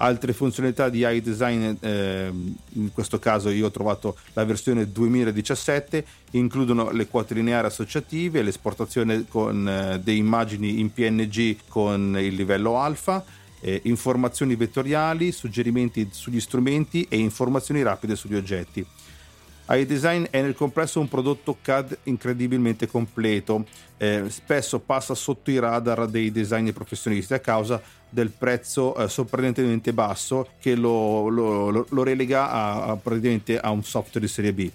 altre 0.00 0.32
funzionalità 0.32 0.88
di 0.88 1.04
iDesign, 1.06 1.74
eh, 1.80 2.30
in 2.72 2.92
questo 2.92 3.18
caso 3.18 3.50
io 3.50 3.66
ho 3.66 3.70
trovato 3.70 4.16
la 4.34 4.44
versione 4.44 4.90
2017, 4.90 6.04
includono 6.32 6.90
le 6.90 7.06
quote 7.06 7.34
lineari 7.34 7.66
associative, 7.66 8.42
l'esportazione 8.42 9.24
con 9.28 9.68
eh, 9.68 10.00
delle 10.00 10.18
immagini 10.18 10.80
in 10.80 10.92
PNG 10.92 11.56
con 11.68 12.16
il 12.18 12.34
livello 12.34 12.78
alfa, 12.78 13.24
eh, 13.60 13.80
informazioni 13.84 14.54
vettoriali, 14.54 15.32
suggerimenti 15.32 16.08
sugli 16.12 16.40
strumenti 16.40 17.06
e 17.08 17.18
informazioni 17.18 17.82
rapide 17.82 18.14
sugli 18.14 18.36
oggetti. 18.36 18.86
iDesign 19.70 20.24
è 20.30 20.40
nel 20.40 20.54
complesso 20.54 21.00
un 21.00 21.08
prodotto 21.08 21.58
CAD 21.60 21.98
incredibilmente 22.04 22.86
completo, 22.86 23.66
eh, 23.96 24.24
spesso 24.28 24.78
passa 24.78 25.14
sotto 25.14 25.50
i 25.50 25.58
radar 25.58 26.06
dei 26.06 26.30
designer 26.30 26.72
professionisti 26.72 27.34
a 27.34 27.40
causa 27.40 27.82
del 28.10 28.30
prezzo 28.30 28.96
eh, 28.96 29.08
sorprendentemente 29.08 29.92
basso 29.92 30.48
che 30.60 30.74
lo, 30.74 31.28
lo, 31.28 31.86
lo 31.88 32.02
relega 32.02 32.50
a, 32.50 32.84
a, 32.84 32.96
praticamente 32.96 33.58
a 33.58 33.70
un 33.70 33.82
software 33.82 34.20
di 34.20 34.28
serie 34.28 34.52
B. 34.52 34.70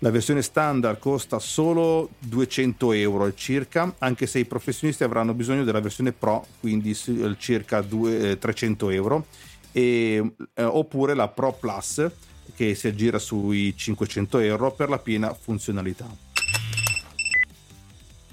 La 0.00 0.10
versione 0.10 0.42
standard 0.42 0.98
costa 0.98 1.38
solo 1.38 2.10
200 2.18 2.92
euro 2.92 3.32
circa, 3.32 3.94
anche 3.98 4.26
se 4.26 4.38
i 4.38 4.44
professionisti 4.44 5.02
avranno 5.02 5.32
bisogno 5.32 5.64
della 5.64 5.80
versione 5.80 6.12
Pro, 6.12 6.44
quindi 6.60 6.94
circa 7.38 7.80
2, 7.80 8.38
300 8.38 8.90
eh, 8.90 8.94
euro, 8.94 9.26
e, 9.72 10.34
eh, 10.52 10.62
oppure 10.62 11.14
la 11.14 11.28
Pro 11.28 11.52
Plus 11.52 12.06
che 12.54 12.74
si 12.74 12.86
aggira 12.86 13.18
sui 13.18 13.74
500 13.74 14.38
euro 14.40 14.72
per 14.72 14.90
la 14.90 14.98
piena 14.98 15.32
funzionalità. 15.32 16.23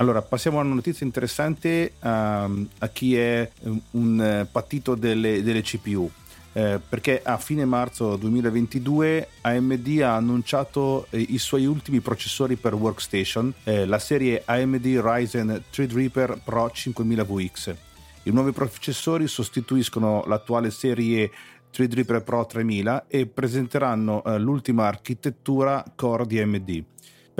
Allora, 0.01 0.23
passiamo 0.23 0.57
a 0.57 0.63
una 0.63 0.73
notizia 0.73 1.05
interessante 1.05 1.93
um, 2.01 2.67
a 2.79 2.87
chi 2.87 3.15
è 3.15 3.47
un 3.91 4.47
patito 4.51 4.95
delle, 4.95 5.43
delle 5.43 5.61
CPU. 5.61 6.09
Eh, 6.53 6.79
perché 6.89 7.21
a 7.23 7.37
fine 7.37 7.65
marzo 7.65 8.15
2022 8.15 9.27
AMD 9.41 10.01
ha 10.01 10.15
annunciato 10.15 11.05
eh, 11.11 11.19
i 11.19 11.37
suoi 11.37 11.67
ultimi 11.67 11.99
processori 11.99 12.55
per 12.55 12.73
workstation, 12.73 13.53
eh, 13.63 13.85
la 13.85 13.99
serie 13.99 14.41
AMD 14.43 14.83
Ryzen 14.83 15.65
Threadripper 15.69 16.41
Pro 16.43 16.65
5000VX. 16.65 17.75
I 18.23 18.31
nuovi 18.31 18.53
processori 18.53 19.27
sostituiscono 19.27 20.23
l'attuale 20.25 20.71
serie 20.71 21.29
Threadripper 21.69 22.23
Pro 22.23 22.43
3000 22.47 23.05
e 23.07 23.27
presenteranno 23.27 24.23
eh, 24.23 24.39
l'ultima 24.39 24.87
architettura 24.87 25.85
core 25.95 26.25
di 26.25 26.39
AMD. 26.39 26.83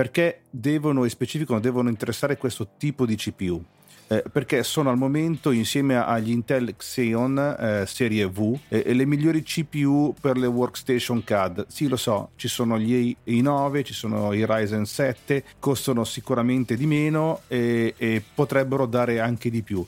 Perché 0.01 0.45
devono, 0.49 1.05
e 1.05 1.09
specifico, 1.09 1.59
devono 1.59 1.87
interessare 1.87 2.35
questo 2.35 2.69
tipo 2.79 3.05
di 3.05 3.15
CPU? 3.15 3.63
Eh, 4.07 4.23
perché 4.31 4.63
sono 4.63 4.89
al 4.89 4.97
momento 4.97 5.51
insieme 5.51 5.95
agli 5.95 6.31
Intel 6.31 6.75
Xeon 6.75 7.37
eh, 7.37 7.85
serie 7.85 8.25
V 8.25 8.61
eh, 8.69 8.95
le 8.95 9.05
migliori 9.05 9.43
CPU 9.43 10.15
per 10.19 10.39
le 10.39 10.47
workstation 10.47 11.23
CAD. 11.23 11.67
Sì, 11.67 11.87
lo 11.87 11.97
so, 11.97 12.31
ci 12.35 12.47
sono 12.47 12.79
gli 12.79 13.15
i9, 13.27 13.83
ci 13.83 13.93
sono 13.93 14.33
i 14.33 14.43
Ryzen 14.43 14.87
7, 14.87 15.43
costano 15.59 16.03
sicuramente 16.03 16.75
di 16.75 16.87
meno 16.87 17.41
e, 17.47 17.93
e 17.95 18.23
potrebbero 18.33 18.87
dare 18.87 19.19
anche 19.19 19.51
di 19.51 19.61
più. 19.61 19.85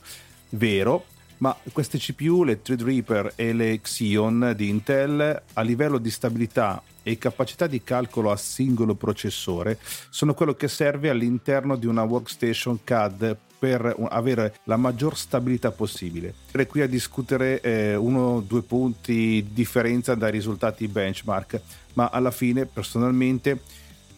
Vero, 0.50 1.06
ma 1.44 1.54
queste 1.72 1.98
CPU, 1.98 2.42
le 2.42 2.62
Threadripper 2.62 3.34
e 3.36 3.52
le 3.52 3.78
Xeon 3.78 4.54
di 4.56 4.70
Intel, 4.70 5.42
a 5.52 5.60
livello 5.60 5.98
di 5.98 6.10
stabilità 6.10 6.82
e 7.02 7.18
capacità 7.18 7.66
di 7.66 7.82
calcolo 7.82 8.30
a 8.30 8.36
singolo 8.36 8.94
processore, 8.94 9.78
sono 10.08 10.32
quello 10.32 10.54
che 10.54 10.68
serve 10.68 11.10
all'interno 11.10 11.76
di 11.76 11.84
una 11.84 12.02
workstation 12.02 12.78
CAD 12.82 13.36
per 13.58 13.94
avere 14.08 14.54
la 14.64 14.78
maggior 14.78 15.18
stabilità 15.18 15.70
possibile. 15.70 16.32
Sarei 16.50 16.66
qui 16.66 16.80
a 16.80 16.86
discutere 16.86 17.60
eh, 17.60 17.94
uno 17.94 18.20
o 18.20 18.40
due 18.40 18.62
punti 18.62 19.12
di 19.12 19.52
differenza 19.52 20.14
dai 20.14 20.30
risultati 20.30 20.88
benchmark, 20.88 21.60
ma 21.92 22.08
alla 22.08 22.30
fine 22.30 22.64
personalmente 22.64 23.60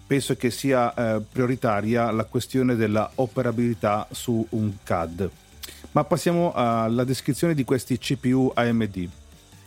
penso 0.07 0.37
che 0.37 0.53
sia 0.53 0.95
eh, 0.95 1.21
prioritaria 1.21 2.09
la 2.13 2.25
questione 2.25 2.77
della 2.77 3.11
operabilità 3.17 4.07
su 4.13 4.47
un 4.51 4.73
CAD. 4.85 5.31
Ma 5.97 6.05
passiamo 6.05 6.53
alla 6.53 7.05
descrizione 7.05 7.55
di 7.55 7.65
questi 7.65 7.97
CPU 7.97 8.53
AMD. 8.53 9.09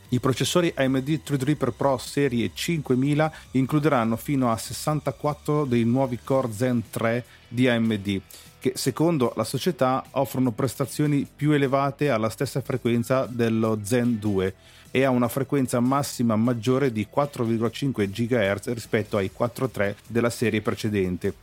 I 0.10 0.20
processori 0.20 0.72
AMD 0.76 1.24
Threadripper 1.24 1.72
Pro 1.72 1.98
serie 1.98 2.52
5000 2.54 3.32
includeranno 3.54 4.16
fino 4.16 4.52
a 4.52 4.56
64 4.56 5.66
dei 5.66 5.86
nuovi 5.86 6.20
Core 6.24 6.52
Zen 6.52 6.84
3 6.92 7.26
di 7.48 7.68
AMD, 7.68 8.22
che 8.60 8.74
secondo 8.76 9.34
la 9.38 9.44
società 9.44 10.06
offrono 10.12 10.52
prestazioni 10.52 11.26
più 11.36 11.50
elevate 11.50 12.12
alla 12.12 12.30
stessa 12.30 12.62
frequenza 12.62 13.26
dello 13.26 13.80
Zen 13.82 14.20
2 14.20 14.54
e 14.92 15.04
a 15.06 15.10
una 15.10 15.30
frequenza 15.30 15.80
massima 15.80 16.36
maggiore 16.36 16.92
di 16.92 17.08
4,5 17.12 18.08
GHz 18.08 18.72
rispetto 18.74 19.18
ai 19.18 19.32
4.3 19.36 19.96
della 20.06 20.30
serie 20.30 20.62
precedente 20.62 21.34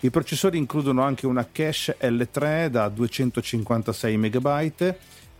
i 0.00 0.10
processori 0.10 0.58
includono 0.58 1.02
anche 1.02 1.26
una 1.26 1.46
cache 1.50 1.96
L3 1.98 2.66
da 2.66 2.88
256 2.88 4.16
MB, 4.18 4.94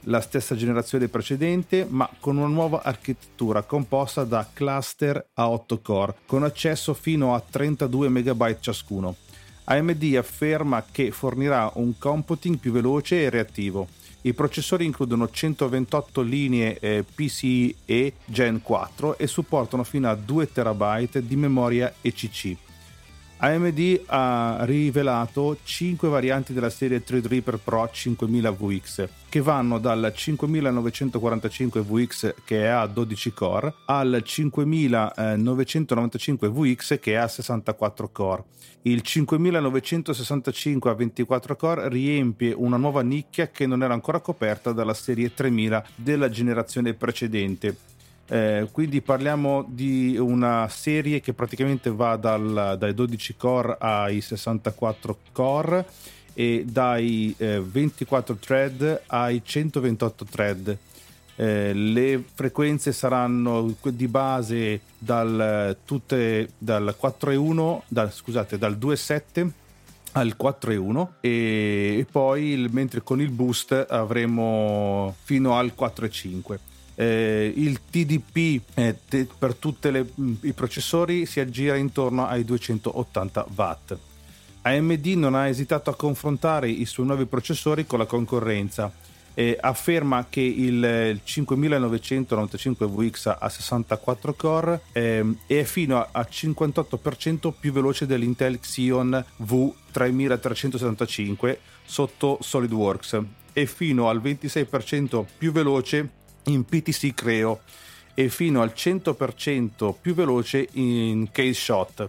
la 0.04 0.20
stessa 0.20 0.54
generazione 0.54 1.08
precedente, 1.08 1.86
ma 1.88 2.08
con 2.20 2.38
una 2.38 2.46
nuova 2.46 2.82
architettura 2.82 3.62
composta 3.62 4.24
da 4.24 4.48
cluster 4.50 5.28
a 5.34 5.50
8 5.50 5.80
core, 5.80 6.14
con 6.24 6.42
accesso 6.42 6.94
fino 6.94 7.34
a 7.34 7.40
32 7.40 8.08
MB 8.08 8.58
ciascuno. 8.60 9.16
AMD 9.64 10.14
afferma 10.16 10.84
che 10.90 11.10
fornirà 11.10 11.70
un 11.74 11.98
computing 11.98 12.56
più 12.56 12.72
veloce 12.72 13.22
e 13.22 13.30
reattivo. 13.30 13.88
I 14.22 14.32
processori 14.32 14.84
includono 14.84 15.28
128 15.28 16.22
linee 16.22 16.78
eh, 16.78 17.04
PCIe 17.04 18.14
Gen 18.24 18.62
4 18.62 19.18
e 19.18 19.26
supportano 19.26 19.84
fino 19.84 20.08
a 20.08 20.14
2 20.14 20.50
TB 20.52 21.18
di 21.18 21.36
memoria 21.36 21.92
ECC. 22.00 22.65
AMD 23.38 24.04
ha 24.06 24.60
rivelato 24.62 25.58
5 25.62 26.08
varianti 26.08 26.54
della 26.54 26.70
serie 26.70 27.04
Threadripper 27.04 27.58
Pro 27.58 27.86
5000 27.92 28.50
VX 28.50 29.06
che 29.28 29.42
vanno 29.42 29.78
dal 29.78 30.10
5945 30.14 31.82
VX 31.82 32.34
che 32.44 32.62
è 32.62 32.68
a 32.68 32.86
12 32.86 33.34
core 33.34 33.74
al 33.84 34.22
5995 34.24 36.48
VX 36.48 36.98
che 36.98 37.12
è 37.12 37.16
a 37.16 37.28
64 37.28 38.08
core. 38.10 38.44
Il 38.82 39.02
5965 39.02 40.90
a 40.90 40.94
24 40.94 41.56
core 41.56 41.90
riempie 41.90 42.54
una 42.56 42.78
nuova 42.78 43.02
nicchia 43.02 43.48
che 43.48 43.66
non 43.66 43.82
era 43.82 43.92
ancora 43.92 44.20
coperta 44.20 44.72
dalla 44.72 44.94
serie 44.94 45.34
3000 45.34 45.84
della 45.96 46.30
generazione 46.30 46.94
precedente 46.94 47.76
eh, 48.28 48.68
quindi 48.72 49.00
parliamo 49.00 49.64
di 49.68 50.16
una 50.18 50.66
serie 50.68 51.20
che 51.20 51.32
praticamente 51.32 51.90
va 51.90 52.16
dal, 52.16 52.76
dai 52.78 52.92
12 52.92 53.36
core 53.36 53.76
ai 53.78 54.20
64 54.20 55.18
core 55.32 55.86
e 56.34 56.64
dai 56.66 57.34
eh, 57.38 57.60
24 57.60 58.36
thread 58.36 59.02
ai 59.06 59.40
128 59.44 60.24
thread. 60.24 60.78
Eh, 61.38 61.72
le 61.72 62.24
frequenze 62.34 62.92
saranno 62.92 63.74
di 63.82 64.08
base 64.08 64.80
dal, 64.98 65.76
tutte, 65.84 66.50
dal 66.58 66.96
4.1, 67.00 67.80
dal, 67.86 68.12
scusate, 68.12 68.58
dal 68.58 68.76
2.7 68.76 69.48
al 70.12 70.34
4.1 70.38 71.08
e, 71.20 71.98
e 71.98 72.06
poi 72.10 72.66
mentre 72.70 73.02
con 73.02 73.20
il 73.20 73.30
boost 73.30 73.86
avremo 73.88 75.14
fino 75.22 75.56
al 75.58 75.74
4.5 75.78 76.58
eh, 76.96 77.52
il 77.54 77.80
TDP 77.90 78.60
eh, 78.74 78.96
te, 79.08 79.26
per 79.38 79.54
tutti 79.54 79.88
i 80.42 80.52
processori 80.52 81.26
si 81.26 81.40
aggira 81.40 81.76
intorno 81.76 82.26
ai 82.26 82.44
280 82.44 83.46
watt. 83.54 83.96
AMD 84.62 85.06
non 85.06 85.34
ha 85.34 85.46
esitato 85.46 85.90
a 85.90 85.94
confrontare 85.94 86.68
i 86.68 86.86
suoi 86.86 87.06
nuovi 87.06 87.26
processori 87.26 87.86
con 87.86 88.00
la 88.00 88.06
concorrenza. 88.06 88.90
Eh, 89.38 89.54
afferma 89.60 90.28
che 90.30 90.40
il 90.40 91.20
5995 91.22 92.86
VX 92.86 93.36
a 93.38 93.50
64 93.50 94.32
core 94.32 94.80
eh, 94.92 95.22
è 95.46 95.62
fino 95.64 96.08
a 96.10 96.26
58% 96.28 97.52
più 97.60 97.70
veloce 97.70 98.06
dell'Intel 98.06 98.58
Xeon 98.58 99.22
V3375 99.44 101.58
sotto 101.84 102.38
SolidWorks 102.40 103.20
e 103.52 103.66
fino 103.66 104.08
al 104.08 104.22
26% 104.22 105.26
più 105.36 105.52
veloce 105.52 106.08
in 106.46 106.64
PTC 106.64 107.14
Creo 107.14 107.60
e 108.14 108.28
fino 108.28 108.62
al 108.62 108.72
100% 108.74 109.94
più 110.00 110.14
veloce 110.14 110.68
in 110.72 111.28
Case 111.30 111.54
Shot. 111.54 112.08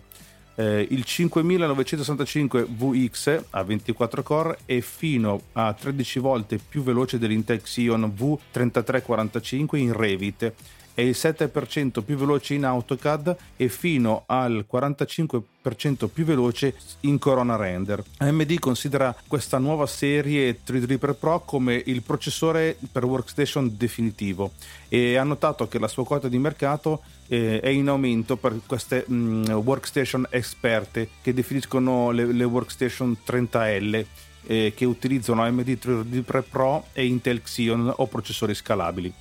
Eh, 0.56 0.88
il 0.90 1.04
5965 1.04 2.66
VX 2.68 3.44
a 3.52 3.64
24 3.64 4.24
core 4.24 4.58
è 4.66 4.80
fino 4.80 5.42
a 5.54 5.74
13 5.74 6.20
volte 6.20 6.58
più 6.58 6.82
veloce 6.82 7.20
dell'Intel 7.20 7.62
Xeon 7.62 8.12
V3345 8.18 9.76
in 9.76 9.94
Revit 9.94 10.54
è 10.98 11.02
il 11.02 11.16
7% 11.16 12.02
più 12.02 12.16
veloce 12.16 12.56
in 12.56 12.66
AutoCAD 12.66 13.36
e 13.56 13.70
fino 13.70 14.24
al 14.26 14.66
45% 14.68 16.08
più 16.12 16.26
veloce 16.26 16.74
in 17.02 17.20
Corona 17.20 17.56
Render. 17.56 18.04
AMD 18.18 18.58
considera 18.58 19.16
questa 19.28 19.60
nuova 19.60 19.86
serie 19.86 20.64
Threadripper 20.64 21.14
Pro 21.14 21.42
come 21.42 21.80
il 21.86 22.02
processore 22.02 22.76
per 22.92 23.06
workstation 23.06 23.76
definitivo 23.78 24.54
e 24.90 25.18
ha 25.18 25.24
notato 25.24 25.68
che 25.68 25.78
la 25.78 25.88
sua 25.88 26.04
quota 26.04 26.30
di 26.30 26.40
mercato 26.40 27.04
eh, 27.28 27.60
è 27.60 27.70
in 27.70 27.90
aumento 27.90 28.36
per 28.36 28.60
queste 28.66 29.06
mm, 29.08 29.50
workstation 29.50 30.26
esperte 30.32 31.10
che 31.22 31.32
definiscono 31.32 32.10
le, 32.10 32.44
workstation 32.44 33.16
30L 33.24 34.06
eh, 34.48 34.74
che 34.76 34.86
utilizzano 34.86 35.44
AMD 35.44 35.78
Threadripper 35.78 36.44
Pro 36.50 36.86
e 36.94 37.06
Intel 37.06 37.44
Xeon 37.44 37.94
o 37.98 38.08
processori 38.08 38.56
scalabili. 38.56 39.14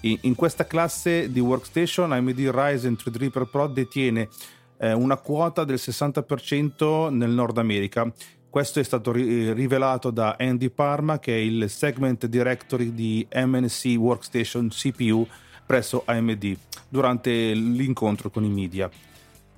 In 0.00 0.34
questa 0.34 0.66
classe 0.66 1.32
di 1.32 1.40
workstation 1.40 2.12
AMD 2.12 2.38
Ryzen 2.38 2.96
Threadripper 2.96 3.46
Pro 3.46 3.66
detiene 3.66 4.28
eh, 4.78 4.92
una 4.92 5.16
quota 5.16 5.64
del 5.64 5.78
60% 5.80 7.10
nel 7.10 7.30
Nord 7.30 7.58
America. 7.58 8.10
Questo 8.48 8.80
è 8.80 8.82
stato 8.82 9.12
ri- 9.12 9.52
rivelato 9.52 10.10
da 10.10 10.36
Andy 10.38 10.70
Parma, 10.70 11.18
che 11.18 11.34
è 11.34 11.38
il 11.38 11.68
segment 11.68 12.26
directory 12.26 12.94
di 12.94 13.26
MNC 13.30 13.96
Workstation 13.98 14.68
CPU 14.68 15.26
presso 15.66 16.02
AMD, 16.04 16.56
durante 16.88 17.52
l'incontro 17.52 18.30
con 18.30 18.44
i 18.44 18.48
media. 18.48 18.88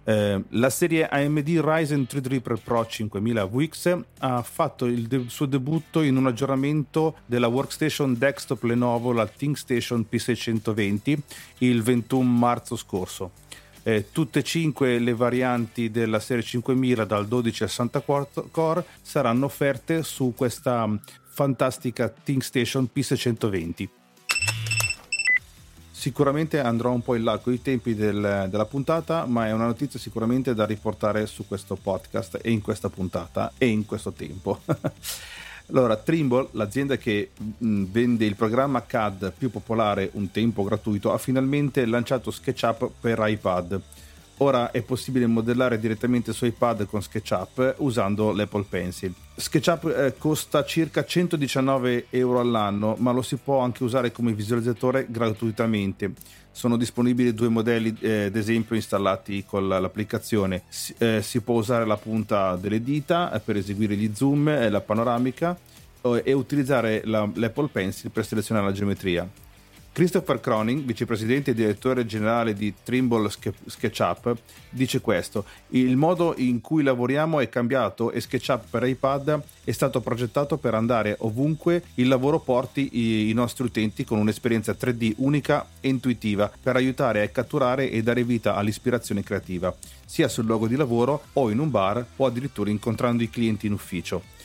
Eh, 0.09 0.42
la 0.53 0.71
serie 0.71 1.07
AMD 1.07 1.61
Ryzen 1.62 2.07
Threadripper 2.07 2.59
Pro 2.64 2.87
5000 2.87 3.44
VX 3.44 3.99
ha 4.21 4.40
fatto 4.40 4.87
il 4.87 5.07
de- 5.07 5.25
suo 5.27 5.44
debutto 5.44 6.01
in 6.01 6.16
un 6.16 6.27
aggiornamento 6.27 7.16
della 7.27 7.49
workstation 7.49 8.16
desktop 8.16 8.62
Lenovo, 8.62 9.12
la 9.12 9.27
ThinkStation 9.27 10.07
P620, 10.11 11.18
il 11.59 11.83
21 11.83 12.27
marzo 12.27 12.75
scorso. 12.77 13.33
Eh, 13.83 14.07
tutte 14.11 14.38
e 14.38 14.42
cinque 14.42 14.99
le 14.99 15.12
varianti 15.12 15.90
della 15.90 16.21
serie 16.21 16.42
5000 16.42 17.05
dal 17.05 17.29
12 17.29 17.64
al 17.64 17.68
64 17.68 18.49
core 18.51 18.87
saranno 19.03 19.44
offerte 19.44 20.03
su 20.03 20.33
questa 20.35 20.88
fantastica 21.23 22.09
ThinkStation 22.09 22.88
P620 22.94 23.88
sicuramente 25.99 26.61
andrò 26.61 26.93
un 26.93 27.03
po' 27.03 27.17
in 27.17 27.25
là 27.25 27.39
con 27.39 27.53
i 27.53 27.61
tempi 27.61 27.97
del, 27.97 28.47
della 28.49 28.65
puntata, 28.67 29.27
ma 29.27 29.49
è 29.49 29.53
una 29.53 29.67
notizia 29.67 29.99
sicuramente 29.99 30.55
da 30.55 30.65
riportare 30.65 31.27
su 31.27 31.45
questo 31.49 31.75
podcast 31.75 32.39
e 32.41 32.53
in 32.53 32.63
questa 32.63 32.89
puntata 32.89 33.53
e 33.59 33.67
in 33.67 33.85
questo 33.85 34.13
tempo. 34.13 34.61
allora, 35.71 35.97
Trimble, 35.97 36.51
l'azienda 36.53 36.97
che 36.97 37.31
mh, 37.37 37.85
vende 37.91 38.25
il 38.25 38.37
programma 38.37 38.87
CAD 38.87 39.33
più 39.37 39.51
popolare 39.51 40.11
un 40.13 40.31
tempo 40.31 40.63
gratuito, 40.63 41.13
ha 41.13 41.19
finalmente 41.19 41.85
lanciato 41.85 42.31
SketchUp 42.31 42.93
per 43.01 43.19
iPad 43.21 43.81
Ora 44.40 44.70
è 44.70 44.83
possibile 44.83 45.27
modellare 45.27 45.81
direttamente 45.81 46.33
su 46.33 46.44
iPad 46.44 46.87
con 46.87 47.03
SketchUp 47.03 47.74
usando 47.79 48.33
l'Apple 48.33 48.64
Pencil. 48.68 49.12
SketchUp 49.35 49.85
eh, 49.87 50.14
costa 50.16 50.64
circa 50.64 51.05
119 51.05 52.07
euro 52.11 52.38
all'anno, 52.38 52.94
ma 52.98 53.11
lo 53.11 53.22
si 53.22 53.35
può 53.37 53.59
anche 53.59 53.83
usare 53.83 54.12
come 54.12 54.33
visualizzatore 54.33 55.07
gratuitamente. 55.09 56.12
Sono 56.53 56.77
disponibili 56.77 57.35
due 57.35 57.48
modelli, 57.48 57.96
eh, 58.01 58.31
esempio, 58.33 58.77
installati 58.77 59.44
con 59.44 59.66
l'applicazione. 59.66 60.62
Si, 60.68 60.94
eh, 60.98 61.20
si 61.20 61.40
può 61.40 61.57
usare 61.57 61.85
la 61.85 61.96
punta 61.96 62.55
delle 62.55 62.81
dita 62.81 63.33
eh, 63.33 63.40
per 63.40 63.57
eseguire 63.57 63.96
gli 63.96 64.11
zoom 64.14 64.48
e 64.48 64.70
la 64.70 64.81
panoramica 64.81 65.59
e 66.22 66.33
utilizzare 66.33 67.03
la, 67.05 67.29
l'Apple 67.35 67.68
Pencil 67.72 68.11
per 68.12 68.24
selezionare 68.24 68.66
la 68.66 68.72
geometria. 68.72 69.29
Christopher 69.92 70.38
Croning, 70.38 70.85
vicepresidente 70.85 71.51
e 71.51 71.55
direttore 71.55 72.07
generale 72.07 72.55
di 72.55 72.72
Trimble 72.85 73.29
SketchUp, 73.29 74.37
dice 74.70 75.01
questo: 75.01 75.44
Il 75.70 75.96
modo 75.96 76.35
in 76.37 76.61
cui 76.61 76.85
lavoriamo 76.85 77.40
è 77.40 77.48
cambiato 77.48 78.12
e 78.12 78.20
SketchUp 78.20 78.70
per 78.70 78.85
iPad 78.85 79.42
è 79.64 79.72
stato 79.72 80.01
progettato 80.01 80.57
per 80.57 80.74
andare 80.74 81.16
ovunque 81.20 81.83
il 81.94 82.07
lavoro 82.07 82.38
porti 82.38 83.29
i 83.29 83.33
nostri 83.33 83.64
utenti 83.64 84.05
con 84.05 84.18
un'esperienza 84.18 84.72
3D 84.72 85.14
unica 85.16 85.66
e 85.81 85.88
intuitiva 85.88 86.51
per 86.62 86.77
aiutare 86.77 87.22
a 87.22 87.29
catturare 87.29 87.90
e 87.90 88.01
dare 88.03 88.22
vita 88.22 88.55
all'ispirazione 88.55 89.24
creativa, 89.24 89.74
sia 90.05 90.29
sul 90.29 90.44
luogo 90.44 90.68
di 90.68 90.77
lavoro 90.77 91.22
o 91.33 91.51
in 91.51 91.59
un 91.59 91.70
bar 91.70 92.05
o 92.16 92.24
addirittura 92.24 92.70
incontrando 92.70 93.24
i 93.24 93.31
clienti 93.31 93.66
in 93.66 93.72
ufficio. 93.72 94.37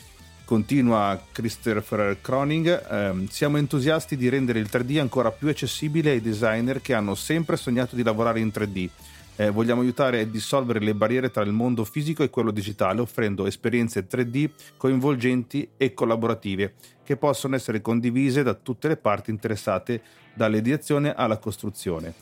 Continua 0.44 1.18
Christopher 1.32 2.18
Croning, 2.20 2.86
ehm, 2.90 3.28
siamo 3.28 3.56
entusiasti 3.56 4.14
di 4.14 4.28
rendere 4.28 4.58
il 4.58 4.68
3D 4.70 4.98
ancora 4.98 5.30
più 5.30 5.48
accessibile 5.48 6.10
ai 6.10 6.20
designer 6.20 6.82
che 6.82 6.92
hanno 6.92 7.14
sempre 7.14 7.56
sognato 7.56 7.96
di 7.96 8.02
lavorare 8.02 8.40
in 8.40 8.48
3D. 8.48 8.88
Eh, 9.36 9.50
vogliamo 9.50 9.80
aiutare 9.80 10.20
a 10.20 10.26
dissolvere 10.26 10.80
le 10.80 10.94
barriere 10.94 11.30
tra 11.30 11.42
il 11.42 11.50
mondo 11.50 11.84
fisico 11.84 12.22
e 12.22 12.28
quello 12.28 12.50
digitale, 12.50 13.00
offrendo 13.00 13.46
esperienze 13.46 14.06
3D 14.06 14.50
coinvolgenti 14.76 15.66
e 15.78 15.94
collaborative 15.94 16.74
che 17.02 17.16
possono 17.16 17.56
essere 17.56 17.80
condivise 17.80 18.42
da 18.42 18.52
tutte 18.52 18.88
le 18.88 18.96
parti 18.96 19.30
interessate, 19.30 20.02
dall'ideazione 20.34 21.14
alla 21.14 21.38
costruzione. 21.38 22.12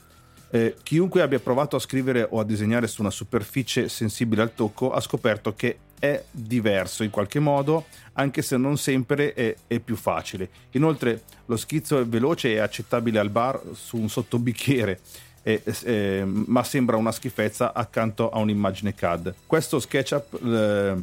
Eh, 0.51 0.77
chiunque 0.83 1.23
abbia 1.23 1.41
provato 1.41 1.77
a 1.77 1.81
scrivere 1.81 2.27
o 2.31 2.39
a 2.39 2.45
disegnare 2.45 2.87
su 2.87 3.01
una 3.01 3.11
superficie 3.11 3.89
sensibile 3.89 4.43
al 4.43 4.55
tocco 4.55 4.93
ha 4.93 5.01
scoperto 5.01 5.55
che 5.55 5.79
è 6.03 6.25
diverso 6.33 7.05
in 7.05 7.11
qualche 7.11 7.39
modo, 7.39 7.85
anche 8.15 8.43
se 8.43 8.57
non 8.57 8.77
sempre 8.77 9.35
è, 9.35 9.55
è, 9.69 9.79
più 9.79 9.95
facile. 9.95 10.49
Inoltre 10.73 11.23
lo 11.47 11.57
schizzo 11.57 12.01
è 12.01 12.05
veloce 12.05 12.51
e 12.51 12.59
accettabile 12.59 13.21
al 13.21 13.31
bar 13.31 13.61
su 13.75 13.99
un 13.99 14.09
sottobicchiere. 14.09 14.99
Eh, 15.45 15.63
eh, 15.85 16.25
ma 16.25 16.65
sembra 16.65 16.97
una 16.97 17.13
schifezza 17.13 17.73
accanto 17.73 18.31
a 18.31 18.41
un'immagine 18.41 18.97
CAD. 18.97 19.33
Questo 19.47 19.79
SketchUp, 19.79 20.45
eh, 20.45 20.95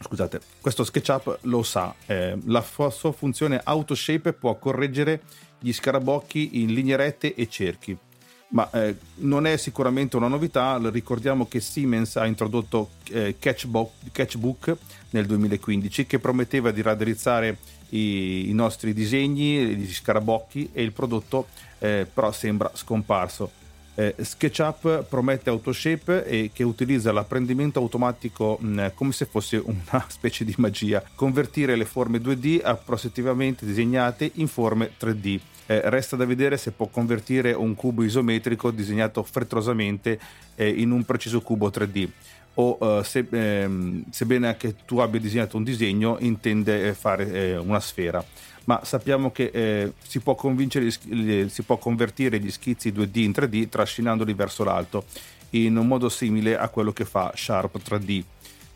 scusate, 0.00 0.40
questo 0.60 0.82
SketchUp 0.82 1.38
lo 1.42 1.62
sa, 1.62 1.94
eh, 2.06 2.36
la 2.46 2.62
sua 2.62 3.12
funzione 3.12 3.60
AutoShape 3.62 4.32
può 4.32 4.56
correggere 4.56 5.22
gli 5.60 5.72
scarabocchi 5.72 6.62
in 6.62 6.74
linee 6.74 6.96
rette 6.96 7.32
e 7.32 7.48
cerchi 7.48 7.96
ma 8.48 8.70
eh, 8.70 8.96
non 9.16 9.46
è 9.46 9.56
sicuramente 9.56 10.16
una 10.16 10.28
novità. 10.28 10.78
Ricordiamo 10.82 11.46
che 11.46 11.60
Siemens 11.60 12.16
ha 12.16 12.26
introdotto 12.26 12.90
eh, 13.10 13.36
Catchbook, 13.38 13.90
Catchbook 14.12 14.76
nel 15.10 15.26
2015 15.26 16.06
che 16.06 16.18
prometteva 16.18 16.70
di 16.70 16.82
raddrizzare 16.82 17.58
i, 17.90 18.48
i 18.48 18.52
nostri 18.52 18.92
disegni, 18.92 19.76
gli 19.76 19.92
scarabocchi 19.92 20.70
e 20.72 20.82
il 20.82 20.92
prodotto 20.92 21.46
eh, 21.78 22.06
però 22.12 22.32
sembra 22.32 22.70
scomparso. 22.74 23.64
Eh, 23.98 24.14
SketchUp 24.18 25.04
promette 25.04 25.48
Autoshape 25.48 26.26
e 26.26 26.50
che 26.52 26.62
utilizza 26.62 27.12
l'apprendimento 27.12 27.78
automatico 27.78 28.58
mh, 28.60 28.92
come 28.94 29.12
se 29.12 29.24
fosse 29.24 29.56
una 29.56 30.04
specie 30.08 30.44
di 30.44 30.54
magia, 30.58 31.02
convertire 31.14 31.76
le 31.76 31.86
forme 31.86 32.18
2D 32.18 32.60
approssimativamente 32.62 33.64
disegnate 33.64 34.30
in 34.34 34.48
forme 34.48 34.92
3D. 35.00 35.40
Eh, 35.66 35.80
resta 35.90 36.16
da 36.16 36.24
vedere 36.24 36.56
se 36.56 36.70
può 36.70 36.86
convertire 36.86 37.52
un 37.52 37.74
cubo 37.74 38.04
isometrico 38.04 38.70
disegnato 38.70 39.22
frettolosamente 39.22 40.18
eh, 40.54 40.68
in 40.68 40.92
un 40.92 41.04
preciso 41.04 41.40
cubo 41.40 41.68
3D 41.68 42.08
o 42.58 42.76
uh, 42.80 43.02
se, 43.02 43.26
ehm, 43.28 44.04
sebbene 44.10 44.48
anche 44.48 44.76
tu 44.84 44.98
abbia 44.98 45.20
disegnato 45.20 45.56
un 45.56 45.64
disegno 45.64 46.16
intende 46.20 46.88
eh, 46.88 46.94
fare 46.94 47.30
eh, 47.30 47.56
una 47.56 47.80
sfera. 47.80 48.24
Ma 48.64 48.80
sappiamo 48.82 49.30
che 49.30 49.50
eh, 49.52 49.92
si, 50.04 50.20
può 50.20 50.36
si, 50.36 51.62
può 51.62 51.76
convertire 51.76 52.40
gli 52.40 52.50
schizzi 52.50 52.90
2D 52.90 53.18
in 53.18 53.30
3D 53.30 53.68
trascinandoli 53.68 54.34
verso 54.34 54.64
l'alto 54.64 55.04
in 55.50 55.76
un 55.76 55.86
modo 55.86 56.08
simile 56.08 56.58
a 56.58 56.68
quello 56.68 56.92
che 56.92 57.04
fa 57.04 57.32
Sharp 57.36 57.78
3D 57.78 58.24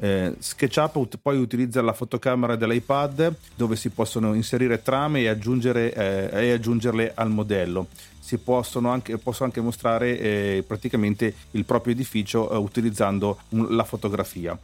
eh, 0.01 0.35
SketchUp 0.39 1.19
poi 1.21 1.39
utilizza 1.39 1.83
la 1.83 1.93
fotocamera 1.93 2.57
dell'iPad 2.57 3.35
dove 3.55 3.77
si 3.77 3.91
possono 3.91 4.33
inserire 4.35 4.83
trame 4.83 5.21
e, 5.21 5.29
aggiungere, 5.29 5.93
eh, 5.93 6.47
e 6.47 6.53
aggiungerle 6.53 7.13
al 7.15 7.31
modello. 7.31 7.89
Si 8.19 8.39
possono 8.39 8.91
anche, 8.91 9.19
possono 9.19 9.47
anche 9.47 9.61
mostrare 9.61 10.19
eh, 10.19 10.65
praticamente 10.67 11.35
il 11.53 11.65
proprio 11.65 11.93
edificio 11.93 12.51
eh, 12.51 12.57
utilizzando 12.57 13.41
un, 13.51 13.75
la 13.77 13.85
fotografia 13.85 14.59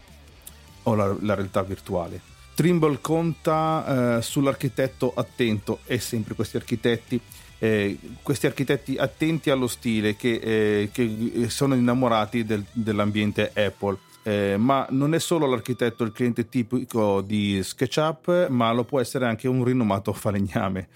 o 0.84 0.94
la, 0.94 1.14
la 1.20 1.34
realtà 1.34 1.62
virtuale. 1.62 2.20
Trimble 2.54 2.98
conta 3.02 4.16
eh, 4.16 4.22
sull'architetto 4.22 5.12
attento 5.14 5.80
e 5.84 5.98
sempre 5.98 6.34
questi 6.34 6.56
architetti 6.56 7.20
eh, 7.58 7.98
questi 8.22 8.46
architetti 8.46 8.96
attenti 8.98 9.48
allo 9.48 9.66
stile 9.66 10.14
che, 10.14 10.34
eh, 10.34 10.90
che 10.92 11.48
sono 11.48 11.74
innamorati 11.74 12.44
del, 12.44 12.62
dell'ambiente 12.72 13.50
Apple 13.54 13.98
eh, 14.26 14.56
ma 14.58 14.84
non 14.90 15.14
è 15.14 15.20
solo 15.20 15.46
l'architetto 15.46 16.02
il 16.02 16.10
cliente 16.10 16.48
tipico 16.48 17.20
di 17.20 17.62
SketchUp, 17.62 18.48
ma 18.48 18.72
lo 18.72 18.82
può 18.82 18.98
essere 18.98 19.24
anche 19.24 19.46
un 19.46 19.62
rinomato 19.62 20.12
falegname. 20.12 20.88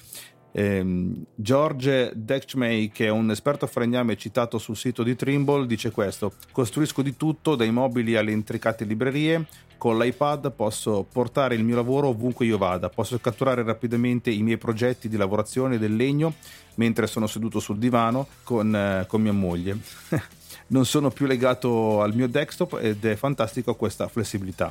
Eh, 0.51 1.12
George 1.37 2.11
Dechmey, 2.16 2.88
che 2.88 3.07
è 3.07 3.09
un 3.09 3.31
esperto 3.31 3.69
falegname 3.69 4.16
citato 4.16 4.59
sul 4.59 4.77
sito 4.77 5.05
di 5.05 5.14
Trimble, 5.14 5.66
dice 5.66 5.93
questo: 5.93 6.33
Costruisco 6.51 7.03
di 7.03 7.16
tutto, 7.16 7.55
dai 7.55 7.71
mobili 7.71 8.16
alle 8.16 8.33
intricate 8.33 8.85
librerie. 8.85 9.47
Con 9.81 9.97
l'iPad 9.97 10.53
posso 10.53 11.07
portare 11.11 11.55
il 11.55 11.64
mio 11.64 11.75
lavoro 11.75 12.09
ovunque 12.09 12.45
io 12.45 12.59
vada, 12.59 12.90
posso 12.90 13.19
catturare 13.19 13.62
rapidamente 13.62 14.31
i 14.31 14.43
miei 14.43 14.59
progetti 14.59 15.09
di 15.09 15.16
lavorazione 15.16 15.79
del 15.79 15.97
legno 15.97 16.35
mentre 16.75 17.07
sono 17.07 17.27
seduto 17.27 17.61
sul 17.61 17.79
divano 17.79 18.27
con, 18.43 18.77
eh, 18.77 19.07
con 19.09 19.23
mia 19.23 19.33
moglie. 19.33 19.79
non 20.69 20.85
sono 20.85 21.09
più 21.09 21.25
legato 21.25 22.03
al 22.03 22.14
mio 22.14 22.29
desktop 22.29 22.79
ed 22.79 23.03
è 23.07 23.16
fantastico 23.16 23.75
questa 23.75 24.07
flessibilità. 24.09 24.71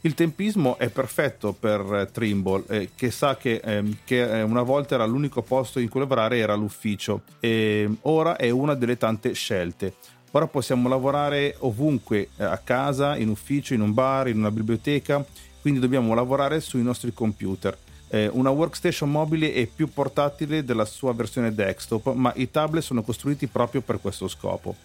Il 0.00 0.14
tempismo 0.14 0.78
è 0.78 0.88
perfetto 0.88 1.52
per 1.52 2.08
Trimble, 2.10 2.64
eh, 2.68 2.90
che 2.94 3.10
sa 3.10 3.36
che, 3.36 3.60
eh, 3.62 3.84
che, 4.04 4.22
una 4.22 4.62
volta 4.62 4.94
era 4.94 5.04
l'unico 5.04 5.42
posto 5.42 5.80
in 5.80 5.90
cui 5.90 6.00
lavorare 6.00 6.38
era 6.38 6.54
l'ufficio 6.54 7.24
e 7.40 7.86
ora 8.02 8.36
è 8.36 8.48
una 8.48 8.74
delle 8.74 8.96
tante 8.96 9.34
scelte. 9.34 9.96
Ora 10.32 10.46
possiamo 10.46 10.88
lavorare 10.88 11.56
ovunque, 11.60 12.28
eh, 12.36 12.44
a 12.44 12.58
casa, 12.58 13.16
in 13.16 13.28
ufficio, 13.28 13.74
in 13.74 13.80
un 13.80 13.94
bar, 13.94 14.28
in 14.28 14.38
una 14.38 14.50
biblioteca, 14.50 15.24
quindi 15.60 15.80
dobbiamo 15.80 16.14
lavorare 16.14 16.60
sui 16.60 16.82
nostri 16.82 17.12
computer. 17.12 17.76
Eh, 18.08 18.28
una 18.28 18.50
workstation 18.50 19.10
mobile 19.10 19.52
è 19.52 19.66
più 19.66 19.88
portatile 19.92 20.64
della 20.64 20.84
sua 20.84 21.12
versione 21.12 21.54
desktop, 21.54 22.12
ma 22.12 22.32
i 22.36 22.50
tablet 22.50 22.82
sono 22.82 23.02
costruiti 23.02 23.46
proprio 23.46 23.80
per 23.80 24.00
questo 24.00 24.28
scopo. 24.28 24.76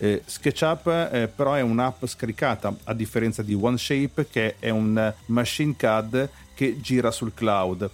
Eh, 0.00 0.22
SketchUp 0.24 1.10
eh, 1.12 1.26
però 1.26 1.54
è 1.54 1.60
un'app 1.60 2.04
scaricata 2.04 2.72
a 2.84 2.94
differenza 2.94 3.42
di 3.42 3.54
OneShape 3.54 4.28
che 4.30 4.54
è 4.60 4.70
un 4.70 5.12
machine 5.26 5.74
CAD 5.76 6.28
che 6.54 6.80
gira 6.80 7.10
sul 7.10 7.34
cloud. 7.34 7.90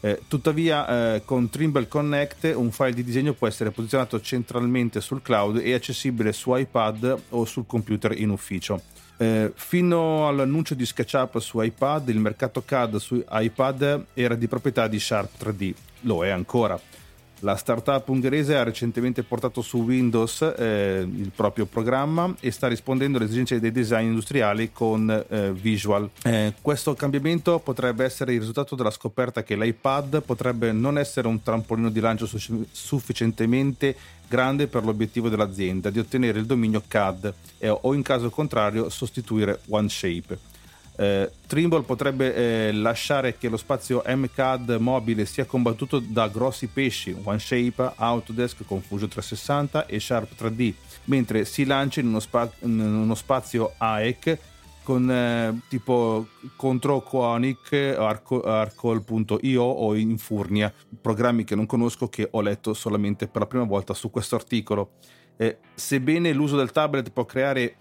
Eh, 0.00 0.20
tuttavia 0.28 1.14
eh, 1.14 1.22
con 1.24 1.48
Trimble 1.48 1.88
Connect 1.88 2.52
un 2.54 2.70
file 2.70 2.92
di 2.92 3.02
disegno 3.02 3.32
può 3.32 3.46
essere 3.46 3.70
posizionato 3.70 4.20
centralmente 4.20 5.00
sul 5.00 5.22
cloud 5.22 5.56
e 5.56 5.72
accessibile 5.72 6.32
su 6.32 6.54
iPad 6.54 7.18
o 7.30 7.44
sul 7.44 7.66
computer 7.66 8.12
in 8.18 8.30
ufficio. 8.30 8.80
Eh, 9.18 9.52
fino 9.54 10.28
all'annuncio 10.28 10.74
di 10.74 10.84
SketchUp 10.84 11.38
su 11.38 11.60
iPad 11.60 12.10
il 12.10 12.18
mercato 12.18 12.62
CAD 12.62 12.96
su 12.96 13.24
iPad 13.26 14.04
era 14.12 14.34
di 14.34 14.46
proprietà 14.46 14.88
di 14.88 15.00
Sharp 15.00 15.42
3D, 15.42 15.72
lo 16.02 16.24
è 16.24 16.28
ancora. 16.28 16.78
La 17.40 17.56
startup 17.56 18.08
ungherese 18.08 18.56
ha 18.56 18.62
recentemente 18.62 19.22
portato 19.22 19.60
su 19.60 19.78
Windows 19.82 20.40
eh, 20.56 21.06
il 21.06 21.30
proprio 21.34 21.66
programma 21.66 22.34
e 22.40 22.50
sta 22.50 22.66
rispondendo 22.66 23.18
alle 23.18 23.26
esigenze 23.26 23.60
dei 23.60 23.72
design 23.72 24.06
industriali 24.06 24.72
con 24.72 25.10
eh, 25.28 25.52
Visual. 25.52 26.08
Eh, 26.24 26.54
questo 26.62 26.94
cambiamento 26.94 27.58
potrebbe 27.58 28.04
essere 28.04 28.32
il 28.32 28.38
risultato 28.38 28.74
della 28.74 28.90
scoperta 28.90 29.42
che 29.42 29.54
l'iPad 29.54 30.22
potrebbe 30.22 30.72
non 30.72 30.96
essere 30.96 31.28
un 31.28 31.42
trampolino 31.42 31.90
di 31.90 32.00
lancio 32.00 32.26
su- 32.26 32.64
sufficientemente 32.70 33.94
grande 34.26 34.66
per 34.66 34.84
l'obiettivo 34.84 35.28
dell'azienda 35.28 35.90
di 35.90 35.98
ottenere 35.98 36.38
il 36.38 36.46
dominio 36.46 36.82
CAD 36.86 37.32
o 37.82 37.94
in 37.94 38.02
caso 38.02 38.30
contrario 38.30 38.88
sostituire 38.88 39.60
OneShape. 39.68 40.55
Eh, 40.98 41.30
Trimble 41.46 41.82
potrebbe 41.82 42.34
eh, 42.34 42.72
lasciare 42.72 43.36
che 43.36 43.48
lo 43.48 43.58
spazio 43.58 44.02
MCAD 44.06 44.76
mobile 44.80 45.26
sia 45.26 45.44
combattuto 45.44 45.98
da 45.98 46.28
grossi 46.28 46.68
pesci 46.68 47.14
OneShape, 47.22 47.92
Autodesk, 47.96 48.64
Confusion 48.64 49.08
360 49.08 49.86
e 49.86 50.00
Sharp 50.00 50.40
3D, 50.40 50.72
mentre 51.04 51.44
si 51.44 51.64
lancia 51.64 52.00
in 52.00 52.08
uno, 52.08 52.20
spa- 52.20 52.50
in 52.60 52.80
uno 52.80 53.14
spazio 53.14 53.74
AEC 53.76 54.38
con 54.82 55.10
eh, 55.10 55.62
tipo 55.68 56.28
contro 56.54 57.00
Quonic, 57.00 57.96
Arcol.io 57.98 59.62
o 59.62 59.96
Infurnia, 59.96 60.72
programmi 61.00 61.42
che 61.42 61.56
non 61.56 61.66
conosco 61.66 62.08
che 62.08 62.28
ho 62.30 62.40
letto 62.40 62.72
solamente 62.72 63.26
per 63.26 63.42
la 63.42 63.48
prima 63.48 63.64
volta 63.64 63.94
su 63.94 64.10
questo 64.10 64.36
articolo. 64.36 64.92
Eh, 65.36 65.58
sebbene 65.74 66.32
l'uso 66.32 66.56
del 66.56 66.70
tablet 66.70 67.10
può 67.10 67.24
creare 67.24 67.76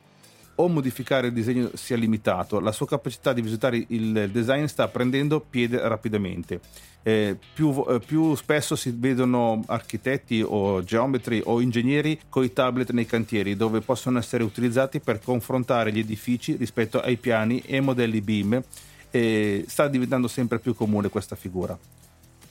o 0.55 0.67
modificare 0.67 1.27
il 1.27 1.33
disegno 1.33 1.71
sia 1.73 1.97
limitato, 1.97 2.59
la 2.59 2.71
sua 2.71 2.87
capacità 2.87 3.33
di 3.33 3.41
visitare 3.41 3.83
il 3.87 4.29
design 4.31 4.65
sta 4.65 4.87
prendendo 4.87 5.39
piede 5.39 5.79
rapidamente. 5.87 6.59
Eh, 7.07 7.37
più, 7.53 7.85
eh, 7.87 7.99
più, 7.99 8.33
spesso 8.33 8.75
si 8.75 8.91
vedono 8.97 9.63
architetti 9.67 10.43
o 10.43 10.83
geometri 10.83 11.39
o 11.45 11.61
ingegneri 11.61 12.19
con 12.29 12.43
i 12.43 12.51
tablet 12.51 12.89
nei 12.91 13.05
cantieri 13.05 13.55
dove 13.55 13.81
possono 13.81 14.17
essere 14.17 14.43
utilizzati 14.43 14.99
per 14.99 15.21
confrontare 15.21 15.91
gli 15.91 15.99
edifici 15.99 16.55
rispetto 16.55 16.99
ai 16.99 17.17
piani 17.17 17.61
e 17.63 17.79
modelli 17.79 18.21
BIM 18.21 18.59
e 19.11 19.65
sta 19.67 19.87
diventando 19.87 20.27
sempre 20.27 20.57
più 20.57 20.73
comune 20.73 21.09
questa 21.09 21.35
figura. 21.35 21.77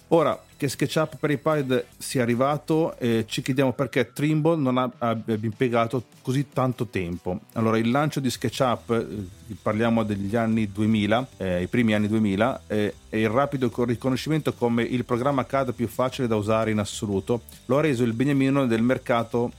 Ora 0.08 0.38
che 0.56 0.68
SketchUp 0.68 1.16
per 1.16 1.30
iPad 1.30 1.84
sia 1.96 2.22
arrivato, 2.22 2.96
eh, 2.98 3.24
ci 3.26 3.42
chiediamo 3.42 3.72
perché 3.72 4.12
Trimble 4.12 4.56
non 4.56 4.78
abbia 4.98 5.38
impiegato 5.40 6.04
così 6.22 6.50
tanto 6.52 6.86
tempo. 6.86 7.40
Allora, 7.54 7.78
il 7.78 7.90
lancio 7.90 8.20
di 8.20 8.30
SketchUp, 8.30 8.90
eh, 8.90 9.54
parliamo 9.60 10.04
degli 10.04 10.36
anni 10.36 10.70
2000, 10.70 11.26
eh, 11.38 11.62
i 11.62 11.66
primi 11.66 11.94
anni 11.94 12.08
2000, 12.08 12.62
eh, 12.66 12.94
e 13.08 13.20
il 13.20 13.28
rapido 13.28 13.70
riconoscimento 13.84 14.52
come 14.52 14.82
il 14.82 15.04
programma 15.04 15.46
CAD 15.46 15.72
più 15.72 15.88
facile 15.88 16.28
da 16.28 16.36
usare 16.36 16.70
in 16.70 16.78
assoluto, 16.78 17.42
lo 17.66 17.78
ha 17.78 17.80
reso 17.80 18.04
il 18.04 18.12
beniamino 18.12 18.66
del 18.66 18.82
mercato, 18.82 19.52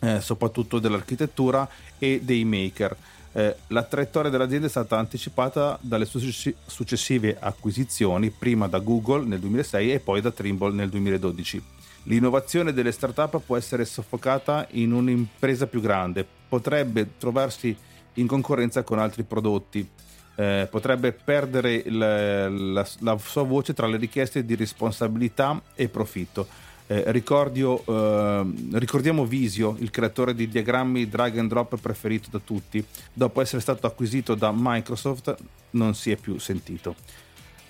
eh, 0.00 0.20
soprattutto 0.20 0.78
dell'architettura 0.78 1.68
e 1.98 2.20
dei 2.22 2.44
maker. 2.44 2.96
Eh, 3.32 3.56
la 3.68 3.84
traiettoria 3.84 4.30
dell'azienda 4.30 4.66
è 4.66 4.70
stata 4.70 4.98
anticipata 4.98 5.78
dalle 5.80 6.04
successive 6.04 7.36
acquisizioni, 7.38 8.30
prima 8.30 8.66
da 8.66 8.78
Google 8.78 9.24
nel 9.24 9.38
2006 9.38 9.92
e 9.92 10.00
poi 10.00 10.20
da 10.20 10.30
Trimble 10.30 10.72
nel 10.72 10.88
2012. 10.88 11.62
L'innovazione 12.04 12.72
delle 12.72 12.92
start-up 12.92 13.40
può 13.44 13.56
essere 13.56 13.84
soffocata 13.84 14.66
in 14.72 14.92
un'impresa 14.92 15.66
più 15.66 15.80
grande, 15.80 16.26
potrebbe 16.48 17.18
trovarsi 17.18 17.76
in 18.14 18.26
concorrenza 18.26 18.82
con 18.82 18.98
altri 18.98 19.22
prodotti, 19.22 19.88
eh, 20.34 20.66
potrebbe 20.70 21.12
perdere 21.12 21.74
il, 21.74 21.98
la, 22.72 22.86
la 23.00 23.18
sua 23.18 23.42
voce 23.42 23.74
tra 23.74 23.86
le 23.86 23.98
richieste 23.98 24.44
di 24.44 24.56
responsabilità 24.56 25.60
e 25.74 25.88
profitto 25.88 26.68
eh, 26.90 27.04
ricordio, 27.12 27.84
eh, 27.86 28.44
ricordiamo 28.72 29.24
Visio, 29.24 29.76
il 29.78 29.90
creatore 29.90 30.34
di 30.34 30.48
diagrammi 30.48 31.08
drag 31.08 31.38
and 31.38 31.48
drop 31.48 31.76
preferito 31.80 32.28
da 32.32 32.40
tutti. 32.42 32.84
Dopo 33.12 33.40
essere 33.40 33.62
stato 33.62 33.86
acquisito 33.86 34.34
da 34.34 34.52
Microsoft 34.52 35.36
non 35.70 35.94
si 35.94 36.10
è 36.10 36.16
più 36.16 36.36
sentito. 36.38 36.96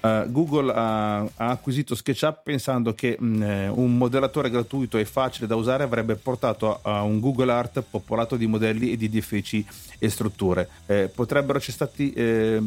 Uh, 0.00 0.30
Google 0.33 0.72
ha, 0.72 1.18
ha, 1.18 1.28
acquisito 1.37 1.94
SketchUp 1.94 2.40
pensando 2.42 2.94
che 2.94 3.18
mh, 3.20 3.42
eh, 3.42 3.68
un 3.68 3.98
modellatore 3.98 4.48
gratuito 4.48 4.96
e 4.96 5.04
facile 5.04 5.46
da 5.46 5.56
usare 5.56 5.83
avrebbe 5.83 6.14
portato 6.14 6.80
a, 6.80 7.00
a 7.00 7.02
un 7.02 7.20
Google 7.20 7.52
Art 7.52 7.83
popolato 7.83 8.37
di 8.37 8.46
modelli 8.46 8.92
e 8.92 8.96
di 8.96 9.04
edifici 9.04 9.62
e 9.98 10.09
strutture. 10.09 10.66
Eh, 10.87 11.11
potrebbero 11.14 11.58
essere 11.58 11.73
stati 11.73 12.10
eh, 12.14 12.62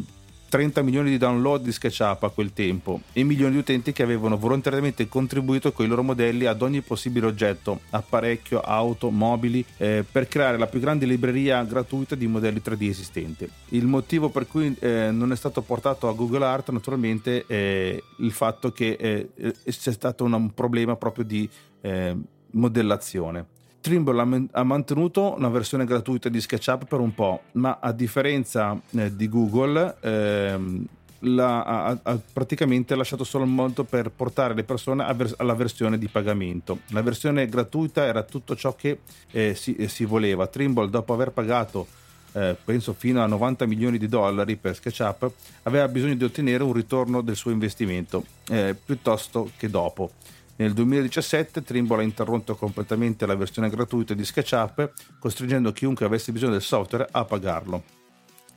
30 0.54 0.82
milioni 0.82 1.10
di 1.10 1.18
download 1.18 1.64
di 1.64 1.72
SketchUp 1.72 2.22
a 2.22 2.28
quel 2.28 2.52
tempo 2.52 3.00
e 3.12 3.24
milioni 3.24 3.54
di 3.54 3.58
utenti 3.58 3.90
che 3.90 4.04
avevano 4.04 4.36
volontariamente 4.38 5.08
contribuito 5.08 5.72
con 5.72 5.84
i 5.84 5.88
loro 5.88 6.04
modelli 6.04 6.44
ad 6.44 6.62
ogni 6.62 6.80
possibile 6.80 7.26
oggetto, 7.26 7.80
apparecchio, 7.90 8.60
auto, 8.60 9.10
mobili, 9.10 9.64
eh, 9.78 10.04
per 10.08 10.28
creare 10.28 10.56
la 10.56 10.68
più 10.68 10.78
grande 10.78 11.06
libreria 11.06 11.60
gratuita 11.64 12.14
di 12.14 12.28
modelli 12.28 12.62
3D 12.64 12.88
esistente. 12.88 13.48
Il 13.70 13.86
motivo 13.86 14.28
per 14.28 14.46
cui 14.46 14.76
eh, 14.78 15.10
non 15.10 15.32
è 15.32 15.36
stato 15.36 15.60
portato 15.60 16.06
a 16.08 16.12
Google 16.12 16.44
Art 16.44 16.70
naturalmente 16.70 17.44
è 17.48 18.00
il 18.18 18.30
fatto 18.30 18.70
che 18.70 18.96
eh, 19.36 19.54
c'è 19.64 19.92
stato 19.92 20.22
un 20.22 20.54
problema 20.54 20.94
proprio 20.94 21.24
di 21.24 21.50
eh, 21.80 22.16
modellazione. 22.52 23.53
Trimble 23.84 24.48
ha 24.52 24.62
mantenuto 24.62 25.34
una 25.36 25.50
versione 25.50 25.84
gratuita 25.84 26.30
di 26.30 26.40
SketchUp 26.40 26.86
per 26.86 27.00
un 27.00 27.14
po', 27.14 27.42
ma 27.52 27.80
a 27.82 27.92
differenza 27.92 28.80
eh, 28.92 29.14
di 29.14 29.28
Google 29.28 29.96
ehm, 30.00 30.86
la, 31.18 31.62
ha, 31.62 31.98
ha, 32.02 32.18
praticamente 32.32 32.94
lasciato 32.94 33.24
solo 33.24 33.44
il 33.44 33.50
modo 33.50 33.84
per 33.84 34.10
portare 34.10 34.54
le 34.54 34.64
persone 34.64 35.04
alla 35.36 35.52
versione 35.52 35.98
di 35.98 36.08
pagamento. 36.08 36.78
La 36.92 37.02
versione 37.02 37.46
gratuita 37.46 38.06
era 38.06 38.22
tutto 38.22 38.56
ciò 38.56 38.74
che 38.74 39.00
eh, 39.30 39.54
si, 39.54 39.76
eh, 39.76 39.88
si, 39.88 40.06
voleva. 40.06 40.46
Trimble, 40.46 40.88
dopo 40.88 41.12
aver 41.12 41.32
pagato 41.32 41.86
eh, 42.32 42.56
penso 42.64 42.94
fino 42.94 43.22
a 43.22 43.26
90 43.26 43.66
milioni 43.66 43.98
di 43.98 44.08
dollari 44.08 44.56
per 44.56 44.76
SketchUp, 44.76 45.30
aveva 45.64 45.88
bisogno 45.88 46.14
di 46.14 46.24
ottenere 46.24 46.62
un 46.62 46.72
ritorno 46.72 47.20
del 47.20 47.36
suo 47.36 47.50
investimento 47.50 48.24
eh, 48.48 48.74
piuttosto 48.82 49.50
che 49.58 49.68
dopo. 49.68 50.10
Nel 50.56 50.72
2017 50.72 51.62
Trimble 51.62 51.98
ha 51.98 52.02
interrotto 52.04 52.54
completamente 52.54 53.26
la 53.26 53.34
versione 53.34 53.68
gratuita 53.68 54.14
di 54.14 54.24
SketchUp, 54.24 54.92
costringendo 55.18 55.72
chiunque 55.72 56.06
avesse 56.06 56.30
bisogno 56.30 56.52
del 56.52 56.62
software 56.62 57.08
a 57.10 57.24
pagarlo. 57.24 57.82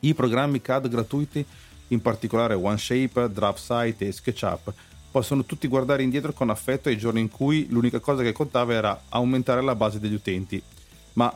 I 0.02 0.14
programmi 0.14 0.62
CAD 0.62 0.90
gratuiti, 0.90 1.44
in 1.88 2.02
particolare 2.02 2.54
OneShape, 2.54 3.32
DraftSight 3.32 4.02
e 4.04 4.12
SketchUp, 4.12 4.74
possono 5.10 5.44
tutti 5.44 5.68
guardare 5.68 6.04
indietro 6.04 6.34
con 6.34 6.52
affetto 6.52 6.90
ai 6.90 6.98
giorni 7.00 7.20
in 7.20 7.32
cui 7.32 7.66
l'unica 7.70 8.00
cosa 8.00 8.22
che 8.22 8.32
contava 8.32 8.74
era 8.74 9.06
aumentare 9.10 9.64
la 9.64 9.74
base 9.74 10.00
degli 10.00 10.14
utenti, 10.14 10.62
ma 11.14 11.36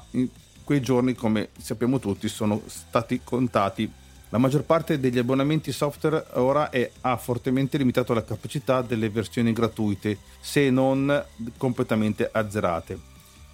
quei 0.64 0.80
giorni, 0.80 1.16
come 1.16 1.50
sappiamo 1.58 1.98
tutti, 1.98 2.28
sono 2.30 2.62
stati 2.68 3.22
contati 3.24 3.92
la 4.32 4.38
maggior 4.38 4.64
parte 4.64 4.98
degli 4.98 5.18
abbonamenti 5.18 5.74
software 5.74 6.26
ora 6.36 6.70
è, 6.70 6.90
ha 7.02 7.18
fortemente 7.18 7.78
limitato 7.78 8.14
la 8.14 8.24
capacità 8.24 8.82
delle 8.82 9.10
versioni 9.10 9.52
gratuite, 9.52 10.18
se 10.40 10.70
non 10.70 11.26
completamente 11.58 12.30
azzerate. 12.32 12.98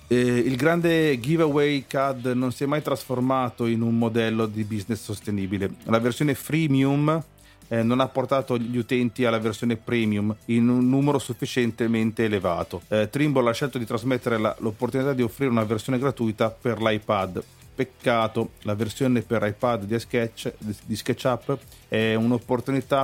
Eh, 0.07 0.15
il 0.17 0.55
grande 0.55 1.19
giveaway 1.19 1.85
CAD 1.87 2.27
non 2.27 2.51
si 2.51 2.63
è 2.63 2.67
mai 2.67 2.83
trasformato 2.83 3.65
in 3.65 3.81
un 3.81 3.97
modello 3.97 4.45
di 4.45 4.63
business 4.65 5.01
sostenibile. 5.01 5.67
La 5.85 5.97
versione 5.97 6.35
freemium 6.35 7.23
eh, 7.69 7.81
non 7.81 7.99
ha 7.99 8.07
portato 8.07 8.55
gli 8.55 8.77
utenti 8.77 9.25
alla 9.25 9.39
versione 9.39 9.77
premium 9.77 10.33
in 10.45 10.69
un 10.69 10.87
numero 10.87 11.17
sufficientemente 11.17 12.25
elevato. 12.25 12.83
Eh, 12.87 13.09
Trimble 13.09 13.49
ha 13.49 13.53
scelto 13.53 13.79
di 13.79 13.85
trasmettere 13.85 14.37
la, 14.37 14.55
l'opportunità 14.59 15.13
di 15.13 15.23
offrire 15.23 15.49
una 15.49 15.63
versione 15.63 15.97
gratuita 15.97 16.51
per 16.51 16.79
l'iPad 16.79 17.43
Peccato, 17.77 18.53
la 18.63 18.73
versione 18.73 19.21
per 19.21 19.43
iPad 19.45 19.83
di, 19.83 19.99
Sketch, 19.99 20.51
di 20.57 20.95
SketchUp 20.95 21.59
è, 21.87 22.17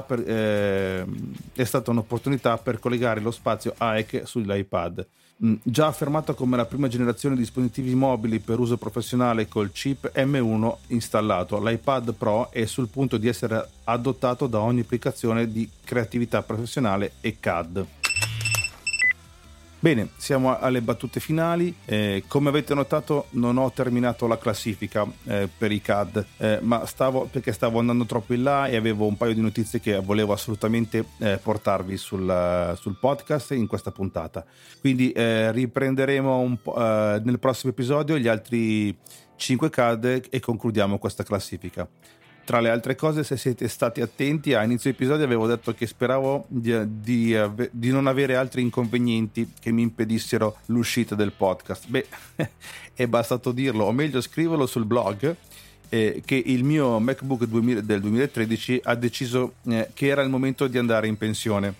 per, 0.07 0.23
eh, 0.25 1.05
è 1.53 1.63
stata 1.63 1.91
un'opportunità 1.91 2.57
per 2.57 2.79
collegare 2.79 3.19
lo 3.19 3.29
spazio 3.29 3.75
AEC 3.77 4.23
sull'iPad. 4.25 5.07
Mm, 5.45 5.53
già 5.61 5.85
affermato 5.85 6.33
come 6.33 6.57
la 6.57 6.65
prima 6.65 6.87
generazione 6.87 7.35
di 7.35 7.41
dispositivi 7.41 7.93
mobili 7.93 8.39
per 8.39 8.57
uso 8.57 8.77
professionale 8.77 9.47
col 9.47 9.71
chip 9.71 10.11
M1 10.15 10.75
installato, 10.87 11.63
l'iPad 11.63 12.15
Pro 12.15 12.49
è 12.49 12.65
sul 12.65 12.87
punto 12.87 13.17
di 13.17 13.27
essere 13.27 13.67
adottato 13.83 14.47
da 14.47 14.59
ogni 14.59 14.79
applicazione 14.79 15.51
di 15.51 15.69
creatività 15.85 16.41
professionale 16.41 17.11
e 17.21 17.37
CAD. 17.39 17.85
Bene, 19.83 20.11
siamo 20.15 20.57
alle 20.57 20.81
battute 20.81 21.19
finali. 21.19 21.75
Eh, 21.83 22.23
come 22.29 22.47
avete 22.47 22.73
notato, 22.73 23.25
non 23.31 23.57
ho 23.57 23.69
terminato 23.73 24.27
la 24.27 24.37
classifica 24.37 25.05
eh, 25.25 25.49
per 25.57 25.73
i 25.73 25.81
CAD, 25.81 26.25
eh, 26.37 26.59
ma 26.61 26.85
stavo 26.85 27.27
perché 27.29 27.51
stavo 27.51 27.79
andando 27.79 28.05
troppo 28.05 28.33
in 28.33 28.43
là 28.43 28.67
e 28.67 28.77
avevo 28.77 29.05
un 29.05 29.17
paio 29.17 29.33
di 29.33 29.41
notizie 29.41 29.81
che 29.81 29.99
volevo 29.99 30.31
assolutamente 30.31 31.03
eh, 31.17 31.37
portarvi 31.37 31.97
sul, 31.97 32.77
sul, 32.79 32.95
podcast 32.97 33.51
in 33.51 33.67
questa 33.67 33.91
puntata. 33.91 34.45
Quindi 34.79 35.11
eh, 35.11 35.51
riprenderemo 35.51 36.59
eh, 36.77 37.21
nel 37.21 37.39
prossimo 37.39 37.73
episodio 37.73 38.17
gli 38.17 38.29
altri 38.29 38.97
5 39.35 39.69
CAD 39.69 40.27
e 40.29 40.39
concludiamo 40.39 40.97
questa 40.97 41.23
classifica. 41.23 41.85
Tra 42.45 42.59
le 42.59 42.69
altre 42.69 42.95
cose, 42.95 43.23
se 43.23 43.37
siete 43.37 43.69
stati 43.69 44.01
attenti, 44.01 44.53
a 44.53 44.63
inizio 44.63 44.89
episodio 44.89 45.23
avevo 45.23 45.47
detto 45.47 45.73
che 45.73 45.87
speravo 45.87 46.45
di, 46.49 46.73
di, 47.01 47.37
di, 47.71 47.89
non 47.89 48.07
avere 48.07 48.35
altri 48.35 48.61
inconvenienti 48.61 49.53
che 49.59 49.71
mi 49.71 49.81
impedissero 49.81 50.57
l'uscita 50.65 51.15
del 51.15 51.31
podcast. 51.31 51.87
Beh, 51.87 52.05
è 52.93 53.07
bastato 53.07 53.53
dirlo, 53.53 53.85
o 53.85 53.93
meglio 53.93 54.19
scriverlo 54.19 54.65
sul 54.65 54.83
blog, 54.83 55.35
eh, 55.87 56.21
che 56.25 56.35
il 56.35 56.65
mio 56.65 56.99
MacBook 56.99 57.45
2000, 57.45 57.79
del 57.79 58.01
2013 58.01 58.81
ha 58.83 58.95
deciso 58.95 59.53
eh, 59.67 59.91
che 59.93 60.07
era 60.07 60.21
il 60.21 60.29
momento 60.29 60.67
di 60.67 60.77
andare 60.77 61.07
in 61.07 61.17
pensione. 61.17 61.75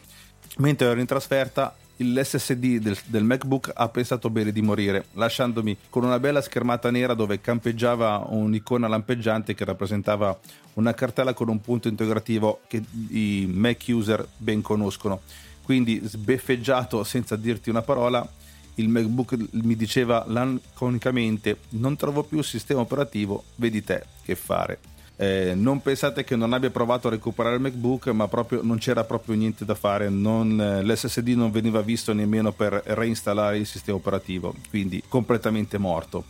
Mentre 0.58 0.88
ero 0.88 1.00
in 1.02 1.06
trasferta 1.06 1.76
l'SSD 1.98 2.78
del, 2.78 2.98
del, 3.06 3.24
MacBook 3.24 3.72
ha 3.74 3.88
pensato 3.90 4.30
bene 4.30 4.52
di 4.52 4.62
morire, 4.62 5.06
lasciandomi 5.14 5.78
con 5.90 6.04
una 6.04 6.20
bella 6.20 6.42
schermata 6.42 6.90
nera 6.90 7.14
dove 7.14 7.40
campeggiava 7.40 8.26
un'icona 8.30 8.88
lampeggiante 8.88 9.54
che 9.54 9.66
rappresentava 9.66 10.38
una 10.74 10.94
cartella 10.94 11.34
con 11.34 11.50
un 11.50 11.62
punto 11.62 11.88
integrativo 11.88 12.62
che 12.68 12.82
i 13.10 13.46
Mac 13.52 13.86
user 13.88 14.28
ben 14.38 14.62
conoscono. 14.62 15.22
Quindi 15.64 16.02
sbeffeggiato 16.04 17.04
senza 17.04 17.36
dirti 17.36 17.70
una 17.70 17.82
parola, 17.82 18.28
il 18.76 18.90
MacBook 18.90 19.36
mi 19.52 19.76
diceva 19.76 20.26
laconicamente 20.28 21.60
non 21.70 21.96
trovo 21.96 22.24
più 22.24 22.40
il 22.40 22.44
sistema 22.44 22.82
operativo, 22.82 23.44
vedi 23.56 23.84
te 23.84 24.04
che 24.24 24.36
fare. 24.36 24.93
Eh, 25.16 25.54
non 25.56 25.82
pensate 25.82 26.24
che 26.24 26.36
non 26.36 26.54
abbia 26.54 26.72
provato 26.72 27.08
a 27.08 27.12
recuperare 27.12 27.56
il 27.56 27.62
MacBook, 27.62 28.08
ma 28.08 28.28
proprio 28.28 28.62
non 28.64 28.78
c'era 28.78 29.04
proprio 29.04 29.36
niente 29.36 29.66
da 29.66 29.76
fare. 29.76 30.10
Non, 30.10 30.60
eh, 30.60 30.84
l'SSD 30.84 31.30
non 31.30 31.52
veniva 31.52 31.82
visto 31.82 32.14
nemmeno 32.14 32.52
per 32.52 32.82
reinstallare 32.86 33.58
il 33.58 33.66
sistema 33.66 33.98
operativo, 33.98 34.54
quindi 34.70 35.04
completamente 35.08 35.78
morto. 35.78 36.26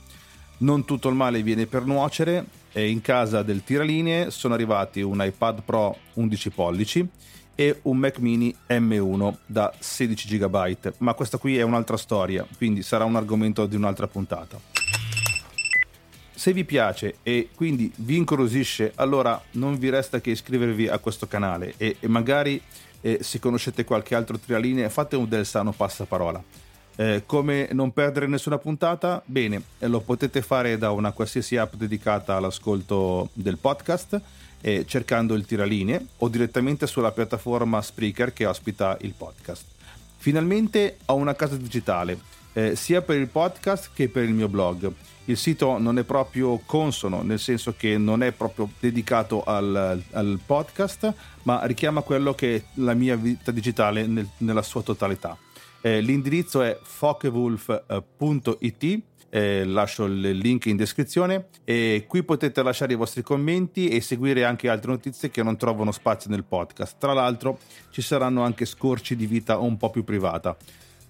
Non 0.58 0.86
tutto 0.86 1.10
il 1.10 1.16
male 1.16 1.42
viene 1.44 1.66
per 1.66 1.86
nuocere. 1.86 2.62
E 2.76 2.90
in 2.90 3.02
casa 3.02 3.44
del 3.44 3.64
tiralinee 3.64 4.32
sono 4.32 4.56
arrivati 4.56 5.02
un 5.02 5.24
iPad 5.24 5.62
Pro 5.62 5.96
11 6.14 6.50
pollici 6.50 7.08
e 7.54 7.80
un 7.84 7.98
Mac 7.98 8.18
mini 8.18 8.54
M1 8.68 9.36
da 9.46 9.72
16 9.78 10.38
GB. 10.40 10.94
Ma 10.98 11.14
questa 11.14 11.38
qui 11.38 11.58
è 11.58 11.62
un'altra 11.62 11.98
storia, 11.98 12.46
quindi 12.58 12.82
sarà 12.82 13.06
un 13.06 13.16
argomento 13.16 13.68
di 13.68 13.76
un'altra 13.76 14.08
puntata. 14.08 14.60
Se 16.36 16.52
vi 16.52 16.66
piace 16.66 17.16
e 17.24 17.50
quindi 17.56 17.92
vi 17.98 18.18
incuriosisce, 18.18 18.92
allora 18.96 19.42
non 19.52 19.78
vi 19.78 19.90
resta 19.90 20.20
che 20.20 20.32
iscrivervi 20.32 20.88
a 20.88 20.98
questo 20.98 21.28
canale 21.28 21.76
e, 21.78 21.98
e 22.00 22.08
magari 22.08 22.60
eh, 23.02 23.20
se 23.22 23.40
conoscete 23.40 23.84
qualche 23.84 24.16
altro 24.16 24.40
trialine 24.40 24.90
fate 24.90 25.16
un 25.16 25.30
del 25.30 25.46
sano 25.46 25.72
passaparola. 25.72 26.44
Eh, 26.96 27.24
come 27.26 27.70
non 27.72 27.92
perdere 27.92 28.28
nessuna 28.28 28.58
puntata? 28.58 29.22
Bene, 29.26 29.62
lo 29.80 30.00
potete 30.02 30.42
fare 30.42 30.78
da 30.78 30.92
una 30.92 31.12
qualsiasi 31.12 31.58
app 31.58 31.74
dedicata 31.76 32.36
all'ascolto 32.36 33.30
del 33.34 33.58
podcast, 33.58 34.22
eh, 34.62 34.86
cercando 34.88 35.34
il 35.34 35.46
tiraline 35.46 36.06
o 36.18 36.30
direttamente 36.30 36.88
sulla 36.88 37.12
piattaforma 37.12 37.82
Spreaker 37.82 38.34
che 38.34 38.46
ospita 38.46 38.98
il 39.02 39.14
podcast. 39.18 39.66
Finalmente 40.18 40.98
ho 41.06 41.16
una 41.16 41.36
casa 41.36 41.58
digitale, 41.58 42.18
eh, 42.54 42.76
sia 42.76 43.02
per 43.02 43.18
il 43.18 43.28
podcast 43.28 43.92
che 43.94 44.10
per 44.10 44.24
il 44.24 44.34
mio 44.34 44.48
blog 44.48 44.92
il 45.26 45.38
sito 45.38 45.78
non 45.78 45.98
è 45.98 46.04
proprio 46.04 46.60
consono, 46.66 47.22
nel 47.22 47.40
senso 47.40 47.76
che 47.78 47.98
non 47.98 48.24
è 48.24 48.32
proprio 48.32 48.70
dedicato 48.80 49.44
al, 49.44 50.02
al 50.12 50.40
podcast, 50.46 51.14
ma 51.44 51.66
richiama 51.66 52.02
quello 52.02 52.34
che 52.34 52.56
è 52.56 52.64
la 52.76 52.94
mia 52.94 53.16
vita 53.16 53.52
digitale 53.52 54.06
nel, 54.06 54.28
nella 54.40 54.62
sua 54.62 54.82
totalità. 54.82 55.38
Eh, 55.82 56.02
l'indirizzo 56.02 56.62
è 56.62 56.78
fokewolf.it 56.82 57.92
eh, 59.36 59.66
lascio 59.66 60.06
il 60.06 60.38
link 60.38 60.68
in 60.68 60.76
descrizione 60.76 61.48
e 61.64 62.06
qui 62.08 62.22
potete 62.22 62.62
lasciare 62.62 62.94
i 62.94 62.96
vostri 62.96 63.24
commenti 63.24 63.88
e 63.88 64.00
seguire 64.00 64.46
anche 64.46 64.70
altre 64.70 64.92
notizie 64.92 65.32
che 65.32 65.42
non 65.42 65.58
trovano 65.58 65.92
spazio 65.92 66.30
nel 66.30 66.44
podcast. 66.44 66.98
Tra 67.00 67.14
l'altro 67.14 67.58
ci 67.90 68.04
saranno 68.04 68.44
anche 68.44 68.66
scorci 68.66 69.16
di 69.16 69.26
vita 69.26 69.58
un 69.58 69.76
po' 69.78 69.90
più 69.90 70.04
privata. 70.04 70.56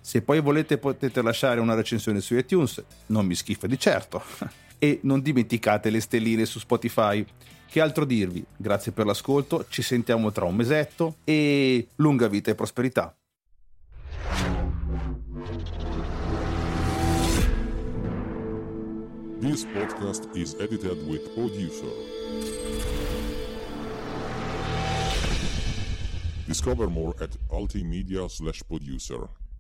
Se 0.06 0.22
poi 0.22 0.42
volete 0.42 0.78
potete 0.78 1.22
lasciare 1.22 1.62
una 1.62 1.76
recensione 1.76 2.20
su 2.20 2.36
iTunes, 2.36 2.84
non 3.06 3.26
mi 3.26 3.36
schifa 3.36 3.68
di 3.68 3.80
certo. 3.80 4.22
e 4.78 5.00
non 5.04 5.22
dimenticate 5.22 5.90
le 5.90 6.02
stelline 6.02 6.46
su 6.46 6.60
Spotify. 6.60 7.26
Che 7.70 7.80
altro 7.80 8.04
dirvi? 8.04 8.44
Grazie 8.58 8.92
per 8.92 9.06
l'ascolto, 9.06 9.66
ci 9.70 9.82
sentiamo 9.82 10.30
tra 10.34 10.44
un 10.44 10.56
mesetto 10.56 11.16
e 11.24 11.88
lunga 11.96 12.28
vita 12.28 12.52
e 12.52 12.56
prosperità. 12.56 13.16
This 19.40 19.66
podcast 19.74 20.28
is 20.34 20.54
edited 20.60 21.02
with 21.08 21.34
producer. 21.34 21.88
Discover 26.46 26.90
more 26.90 27.14
at 27.22 27.38
ultimedia 27.50 28.28
slash 28.28 28.64
producer. 28.64 29.30